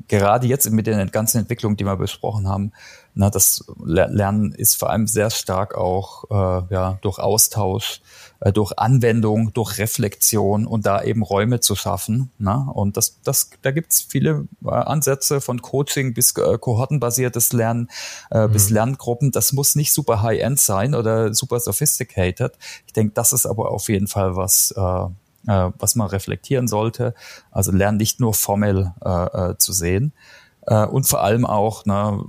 gerade 0.07 0.47
jetzt 0.47 0.69
mit 0.69 0.87
den 0.87 1.11
ganzen 1.11 1.39
Entwicklungen, 1.39 1.77
die 1.77 1.85
wir 1.85 1.97
besprochen 1.97 2.47
haben, 2.47 2.71
na, 3.19 3.31
das 3.31 3.65
Lernen 3.83 4.51
ist 4.51 4.75
vor 4.75 4.91
allem 4.91 5.07
sehr 5.07 5.31
stark 5.31 5.75
auch 5.75 6.25
äh, 6.29 6.71
ja, 6.71 6.99
durch 7.01 7.17
Austausch, 7.17 8.01
äh, 8.41 8.53
durch 8.53 8.77
Anwendung, 8.77 9.51
durch 9.53 9.79
Reflexion 9.79 10.67
und 10.67 10.85
da 10.85 11.01
eben 11.01 11.23
Räume 11.23 11.59
zu 11.59 11.75
schaffen. 11.75 12.29
Na? 12.37 12.69
Und 12.71 12.95
das, 12.95 13.19
das, 13.23 13.49
da 13.63 13.71
gibt's 13.71 14.03
viele 14.07 14.47
äh, 14.63 14.69
Ansätze 14.69 15.41
von 15.41 15.63
Coaching 15.63 16.13
bis 16.13 16.37
äh, 16.37 16.59
kohortenbasiertes 16.59 17.53
Lernen, 17.53 17.89
äh, 18.29 18.45
mhm. 18.45 18.51
bis 18.51 18.69
Lerngruppen. 18.69 19.31
Das 19.31 19.51
muss 19.51 19.73
nicht 19.73 19.93
super 19.93 20.21
high-end 20.21 20.59
sein 20.59 20.93
oder 20.93 21.33
super 21.33 21.59
sophisticated. 21.59 22.53
Ich 22.85 22.93
denke, 22.93 23.13
das 23.15 23.33
ist 23.33 23.47
aber 23.47 23.71
auf 23.71 23.89
jeden 23.89 24.07
Fall 24.07 24.35
was, 24.35 24.71
äh, 24.77 25.07
äh, 25.47 25.71
was 25.79 25.95
man 25.95 26.07
reflektieren 26.07 26.67
sollte. 26.67 27.13
Also 27.51 27.71
Lernen 27.71 27.97
nicht 27.97 28.19
nur 28.19 28.33
formell 28.33 28.93
äh, 29.03 29.51
äh, 29.51 29.57
zu 29.57 29.73
sehen. 29.73 30.13
Äh, 30.67 30.85
und 30.85 31.07
vor 31.07 31.23
allem 31.23 31.45
auch, 31.45 31.83
na, 31.85 32.23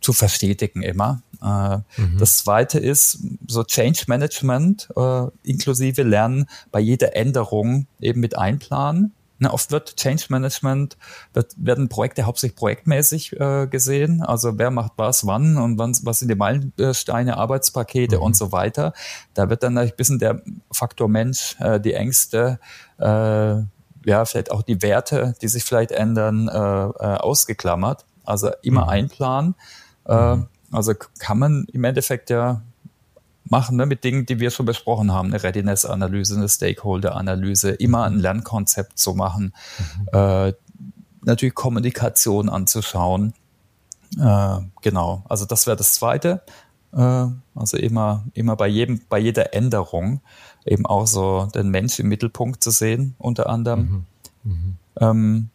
zu 0.00 0.12
verstetigen 0.12 0.82
immer. 0.82 1.22
Äh, 1.42 1.78
mhm. 2.00 2.18
Das 2.18 2.38
zweite 2.38 2.78
ist 2.78 3.18
so 3.46 3.64
Change 3.64 4.04
Management 4.06 4.88
äh, 4.96 5.26
inklusive 5.42 6.02
Lernen 6.02 6.46
bei 6.70 6.80
jeder 6.80 7.16
Änderung 7.16 7.86
eben 8.00 8.20
mit 8.20 8.36
einplanen. 8.36 9.12
Ne, 9.42 9.50
oft 9.50 9.72
wird 9.72 9.96
Change 9.96 10.26
Management, 10.28 10.98
wird, 11.32 11.54
werden 11.56 11.88
Projekte 11.88 12.24
hauptsächlich 12.24 12.56
projektmäßig 12.56 13.40
äh, 13.40 13.66
gesehen. 13.68 14.20
Also 14.20 14.58
wer 14.58 14.70
macht 14.70 14.92
was 14.96 15.26
wann 15.26 15.56
und 15.56 15.78
wann, 15.78 15.96
was 16.02 16.18
sind 16.18 16.28
die 16.28 16.34
Meilensteine, 16.34 17.38
Arbeitspakete 17.38 18.18
mhm. 18.18 18.22
und 18.22 18.36
so 18.36 18.52
weiter. 18.52 18.92
Da 19.32 19.48
wird 19.48 19.62
dann 19.62 19.78
ein 19.78 19.90
bisschen 19.96 20.18
der 20.18 20.42
Faktor 20.70 21.08
Mensch, 21.08 21.56
äh, 21.58 21.80
die 21.80 21.94
Ängste, 21.94 22.60
äh, 22.98 23.04
ja, 23.06 24.24
vielleicht 24.26 24.50
auch 24.50 24.60
die 24.60 24.82
Werte, 24.82 25.34
die 25.40 25.48
sich 25.48 25.64
vielleicht 25.64 25.92
ändern, 25.92 26.48
äh, 26.48 26.52
äh, 26.54 27.16
ausgeklammert. 27.16 28.04
Also 28.26 28.50
immer 28.60 28.82
mhm. 28.82 28.90
einplanen. 28.90 29.54
Äh, 30.04 30.36
mhm. 30.36 30.48
also 30.70 30.92
kann 31.18 31.38
man 31.38 31.66
im 31.72 31.84
Endeffekt 31.84 32.28
ja 32.28 32.60
machen 33.50 33.76
ne, 33.76 33.84
mit 33.84 34.04
Dingen, 34.04 34.26
die 34.26 34.40
wir 34.40 34.50
schon 34.50 34.64
besprochen 34.64 35.12
haben, 35.12 35.28
eine 35.28 35.42
Readiness-Analyse, 35.42 36.36
eine 36.36 36.48
Stakeholder-Analyse, 36.48 37.70
immer 37.70 38.04
ein 38.04 38.18
Lernkonzept 38.18 38.98
zu 38.98 39.14
machen, 39.14 39.52
mhm. 39.78 40.18
äh, 40.18 40.52
natürlich 41.22 41.54
Kommunikation 41.54 42.48
anzuschauen. 42.48 43.34
Äh, 44.18 44.58
genau, 44.80 45.24
also 45.28 45.44
das 45.44 45.66
wäre 45.66 45.76
das 45.76 45.94
Zweite. 45.94 46.42
Äh, 46.92 47.26
also 47.54 47.76
immer, 47.76 48.24
immer 48.34 48.56
bei 48.56 48.68
jedem, 48.68 49.00
bei 49.08 49.18
jeder 49.18 49.52
Änderung 49.54 50.20
eben 50.64 50.86
auch 50.86 51.06
so 51.06 51.48
den 51.54 51.70
Mensch 51.70 51.98
im 51.98 52.08
Mittelpunkt 52.08 52.62
zu 52.62 52.70
sehen, 52.70 53.14
unter 53.18 53.48
anderem. 53.48 54.06
Mhm. 54.44 54.52
Mhm. 54.52 54.76
Ähm, 55.00 55.50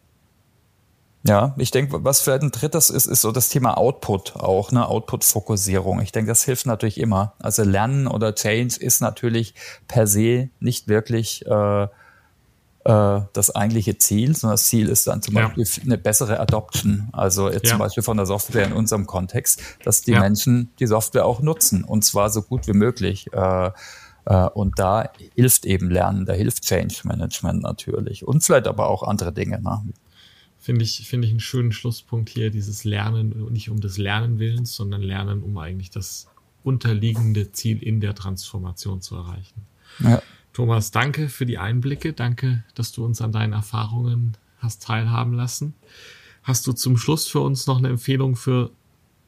ja, 1.26 1.54
ich 1.58 1.70
denke, 1.70 2.04
was 2.04 2.20
vielleicht 2.20 2.42
ein 2.42 2.50
drittes 2.50 2.90
ist, 2.90 3.06
ist 3.06 3.20
so 3.20 3.32
das 3.32 3.48
Thema 3.48 3.76
Output 3.76 4.36
auch, 4.36 4.70
ne, 4.70 4.86
Output-Fokussierung. 4.86 6.00
Ich 6.00 6.12
denke, 6.12 6.28
das 6.28 6.44
hilft 6.44 6.66
natürlich 6.66 6.98
immer. 6.98 7.34
Also 7.38 7.64
Lernen 7.64 8.06
oder 8.06 8.34
Change 8.34 8.76
ist 8.78 9.00
natürlich 9.00 9.54
per 9.88 10.06
se 10.06 10.50
nicht 10.60 10.88
wirklich 10.88 11.44
äh, 11.46 11.88
äh, 12.86 13.22
das 13.32 13.54
eigentliche 13.54 13.98
Ziel, 13.98 14.36
sondern 14.36 14.54
das 14.54 14.66
Ziel 14.66 14.88
ist 14.88 15.08
dann 15.08 15.20
zum 15.20 15.34
ja. 15.34 15.48
Beispiel 15.48 15.66
eine 15.84 15.98
bessere 15.98 16.38
Adoption. 16.38 17.08
Also 17.12 17.50
jetzt 17.50 17.64
ja. 17.64 17.70
zum 17.70 17.78
Beispiel 17.80 18.04
von 18.04 18.16
der 18.16 18.26
Software 18.26 18.64
in 18.64 18.72
unserem 18.72 19.06
Kontext, 19.06 19.60
dass 19.84 20.02
die 20.02 20.12
ja. 20.12 20.20
Menschen 20.20 20.70
die 20.78 20.86
Software 20.86 21.26
auch 21.26 21.40
nutzen 21.40 21.82
und 21.82 22.04
zwar 22.04 22.30
so 22.30 22.42
gut 22.42 22.68
wie 22.68 22.74
möglich. 22.74 23.26
Äh, 23.32 23.70
äh 24.26 24.48
und 24.50 24.78
da 24.78 25.10
hilft 25.34 25.66
eben 25.66 25.90
Lernen, 25.90 26.26
da 26.26 26.34
hilft 26.34 26.62
Change 26.64 27.00
Management 27.02 27.62
natürlich 27.62 28.24
und 28.24 28.44
vielleicht 28.44 28.68
aber 28.68 28.88
auch 28.88 29.02
andere 29.02 29.32
Dinge. 29.32 29.60
Ne? 29.60 29.82
Finde 30.66 30.84
ich, 30.84 31.06
finde 31.08 31.28
ich 31.28 31.30
einen 31.30 31.38
schönen 31.38 31.70
Schlusspunkt 31.70 32.28
hier, 32.28 32.50
dieses 32.50 32.82
Lernen, 32.82 33.52
nicht 33.52 33.70
um 33.70 33.80
des 33.80 33.98
Lernen 33.98 34.40
willens, 34.40 34.74
sondern 34.74 35.00
Lernen, 35.00 35.44
um 35.44 35.56
eigentlich 35.58 35.90
das 35.90 36.26
unterliegende 36.64 37.52
Ziel 37.52 37.80
in 37.80 38.00
der 38.00 38.16
Transformation 38.16 39.00
zu 39.00 39.14
erreichen. 39.14 39.62
Ja. 40.00 40.20
Thomas, 40.52 40.90
danke 40.90 41.28
für 41.28 41.46
die 41.46 41.58
Einblicke. 41.58 42.14
Danke, 42.14 42.64
dass 42.74 42.90
du 42.90 43.04
uns 43.04 43.20
an 43.20 43.30
deinen 43.30 43.52
Erfahrungen 43.52 44.36
hast 44.58 44.82
teilhaben 44.82 45.34
lassen. 45.34 45.74
Hast 46.42 46.66
du 46.66 46.72
zum 46.72 46.96
Schluss 46.96 47.28
für 47.28 47.40
uns 47.40 47.68
noch 47.68 47.78
eine 47.78 47.88
Empfehlung 47.88 48.34
für 48.34 48.72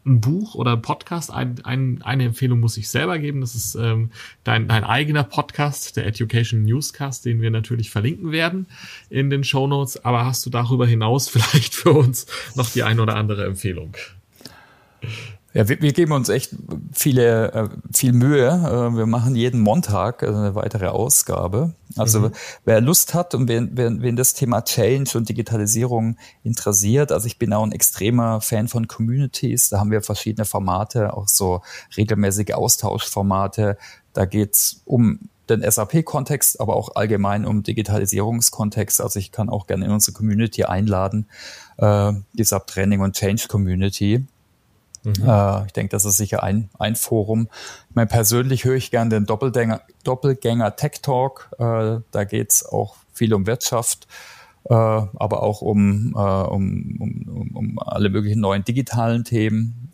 ein 0.09 0.21
Buch 0.21 0.55
oder 0.55 0.73
ein 0.73 0.83
Podcast. 0.83 1.33
Ein, 1.33 1.57
ein, 1.65 2.03
eine 2.03 2.25
Empfehlung 2.25 2.61
muss 2.61 2.77
ich 2.77 2.89
selber 2.89 3.19
geben. 3.19 3.41
Das 3.41 3.55
ist 3.55 3.75
ähm, 3.75 4.11
dein, 4.45 4.67
dein 4.69 4.85
eigener 4.85 5.25
Podcast, 5.25 5.97
der 5.97 6.07
Education 6.07 6.65
Newscast, 6.65 7.25
den 7.25 7.41
wir 7.41 7.51
natürlich 7.51 7.91
verlinken 7.91 8.33
werden 8.33 8.67
in 9.11 9.31
den 9.31 9.45
Show 9.45 9.67
Notes. 9.67 10.05
Aber 10.05 10.25
hast 10.25 10.45
du 10.47 10.51
darüber 10.51 10.87
hinaus 10.87 11.29
vielleicht 11.29 11.75
für 11.75 11.93
uns 11.93 12.27
noch 12.55 12.71
die 12.71 12.83
ein 12.83 13.01
oder 13.01 13.17
andere 13.17 13.45
Empfehlung? 13.45 13.95
Ja, 15.59 15.69
wir, 15.69 15.83
wir 15.83 15.93
geben 15.93 16.13
uns 16.13 16.29
echt 16.29 16.55
viele, 16.93 17.53
äh, 17.53 17.69
viel 17.93 18.13
Mühe. 18.13 18.47
Äh, 18.47 18.97
wir 18.97 19.07
machen 19.07 19.35
jeden 19.35 19.61
Montag 19.61 20.23
eine 20.23 20.55
weitere 20.55 20.87
Ausgabe. 20.87 21.75
Also 21.97 22.21
mhm. 22.21 22.33
wer 22.65 22.81
Lust 22.81 23.13
hat 23.13 23.35
und 23.35 23.49
wen, 23.49 23.77
wen, 23.77 24.01
wen 24.01 24.15
das 24.15 24.35
Thema 24.35 24.63
Change 24.63 25.19
und 25.19 25.29
Digitalisierung 25.29 26.17
interessiert, 26.45 27.11
also 27.11 27.27
ich 27.27 27.41
bin 27.41 27.53
auch 27.53 27.65
ein 27.65 27.73
extremer 27.73 28.41
Fan 28.41 28.69
von 28.69 28.87
Communities. 28.87 29.71
Da 29.71 29.81
haben 29.81 29.91
wir 29.91 30.01
verschiedene 30.01 30.45
Formate, 30.45 31.13
auch 31.13 31.27
so 31.27 31.63
regelmäßige 31.97 32.53
Austauschformate. 32.53 33.79
Da 34.13 34.27
geht's 34.27 34.83
um 34.85 35.29
den 35.51 35.69
SAP-Kontext, 35.69 36.61
aber 36.61 36.77
auch 36.77 36.95
allgemein 36.95 37.45
um 37.45 37.65
Digitalisierungskontext. 37.65 39.01
Also 39.01 39.19
ich 39.19 39.33
kann 39.33 39.49
auch 39.49 39.67
gerne 39.67 39.87
in 39.87 39.91
unsere 39.91 40.17
Community 40.17 40.63
einladen, 40.63 41.27
äh, 41.79 42.13
die 42.33 42.45
Subtraining 42.45 43.01
und 43.01 43.17
Change 43.17 43.49
Community. 43.49 44.25
Mhm. 45.09 45.29
Äh, 45.29 45.67
ich 45.67 45.73
denke, 45.73 45.91
das 45.91 46.05
ist 46.05 46.17
sicher 46.17 46.43
ein, 46.43 46.71
ein 46.79 46.97
Forum. 46.97 47.49
Ich 47.89 47.97
meine, 47.97 48.09
persönlich 48.09 48.65
höre 48.65 48.77
ich 48.77 48.91
gerne 48.91 49.11
den 49.11 49.27
Doppelgänger, 49.27 49.83
Doppelgänger 50.05 50.77
Tech 50.77 51.01
Talk. 51.03 51.51
Äh, 51.59 52.01
da 52.11 52.25
geht's 52.25 52.65
auch 52.65 52.97
viel 53.13 53.35
um 53.35 53.47
Wirtschaft, 53.47 54.07
äh, 54.65 54.75
aber 54.75 55.43
auch 55.43 55.61
um, 55.63 56.15
um, 56.15 56.97
um, 57.31 57.51
um 57.55 57.79
alle 57.79 58.11
möglichen 58.11 58.41
neuen 58.41 58.65
digitalen 58.65 59.25
Themen. 59.25 59.91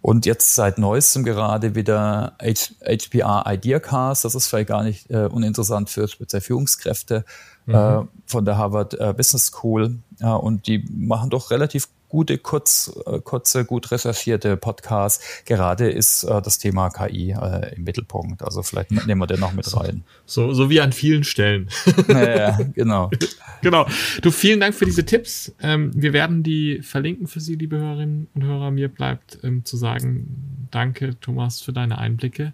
Und 0.00 0.24
jetzt 0.24 0.54
seit 0.54 0.78
neuestem 0.78 1.24
gerade 1.24 1.74
wieder 1.74 2.36
HPR 2.40 3.44
Ideacast. 3.52 4.24
Das 4.24 4.34
ist 4.34 4.46
vielleicht 4.46 4.68
gar 4.68 4.84
nicht 4.84 5.10
uninteressant 5.10 5.90
für 5.90 6.06
speziell 6.08 6.40
Führungskräfte 6.40 7.24
mhm. 7.66 8.08
von 8.24 8.44
der 8.44 8.56
Harvard 8.56 8.96
Business 9.16 9.46
School. 9.46 9.98
Und 10.20 10.68
die 10.68 10.84
machen 10.90 11.28
doch 11.28 11.50
relativ 11.50 11.88
gute, 12.08 12.38
kurz, 12.38 12.92
äh, 13.06 13.20
kurze, 13.20 13.64
gut 13.64 13.90
recherchierte 13.90 14.56
Podcasts. 14.56 15.44
Gerade 15.44 15.90
ist 15.90 16.24
äh, 16.24 16.40
das 16.42 16.58
Thema 16.58 16.90
KI 16.90 17.32
äh, 17.32 17.74
im 17.74 17.84
Mittelpunkt. 17.84 18.42
Also 18.42 18.62
vielleicht 18.62 18.90
nehmen 18.90 19.20
wir 19.20 19.26
den 19.26 19.40
noch 19.40 19.52
mit 19.52 19.74
rein. 19.76 20.04
So, 20.24 20.52
so 20.52 20.70
wie 20.70 20.80
an 20.80 20.92
vielen 20.92 21.24
Stellen. 21.24 21.68
Ja, 22.08 22.58
genau. 22.74 23.10
genau. 23.62 23.86
Du, 24.22 24.30
vielen 24.30 24.60
Dank 24.60 24.74
für 24.74 24.84
diese 24.84 25.04
Tipps. 25.04 25.54
Ähm, 25.60 25.90
wir 25.94 26.12
werden 26.12 26.42
die 26.42 26.82
verlinken 26.82 27.26
für 27.26 27.40
Sie, 27.40 27.54
liebe 27.54 27.76
Hörerinnen 27.76 28.28
und 28.34 28.44
Hörer. 28.44 28.70
Mir 28.70 28.88
bleibt 28.88 29.38
ähm, 29.42 29.64
zu 29.64 29.76
sagen, 29.76 30.68
danke, 30.70 31.18
Thomas, 31.20 31.60
für 31.60 31.72
deine 31.72 31.98
Einblicke 31.98 32.52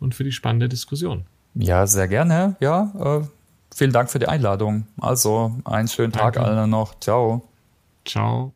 und 0.00 0.14
für 0.14 0.24
die 0.24 0.32
spannende 0.32 0.68
Diskussion. 0.68 1.24
Ja, 1.54 1.86
sehr 1.86 2.08
gerne. 2.08 2.56
Ja, 2.60 2.92
äh, 3.22 3.26
vielen 3.74 3.92
Dank 3.92 4.10
für 4.10 4.18
die 4.18 4.28
Einladung. 4.28 4.86
Also, 4.98 5.56
einen 5.64 5.88
schönen 5.88 6.12
danke. 6.12 6.38
Tag 6.38 6.46
allen 6.46 6.70
noch. 6.70 6.98
Ciao. 7.00 7.48
Ciao. 8.04 8.55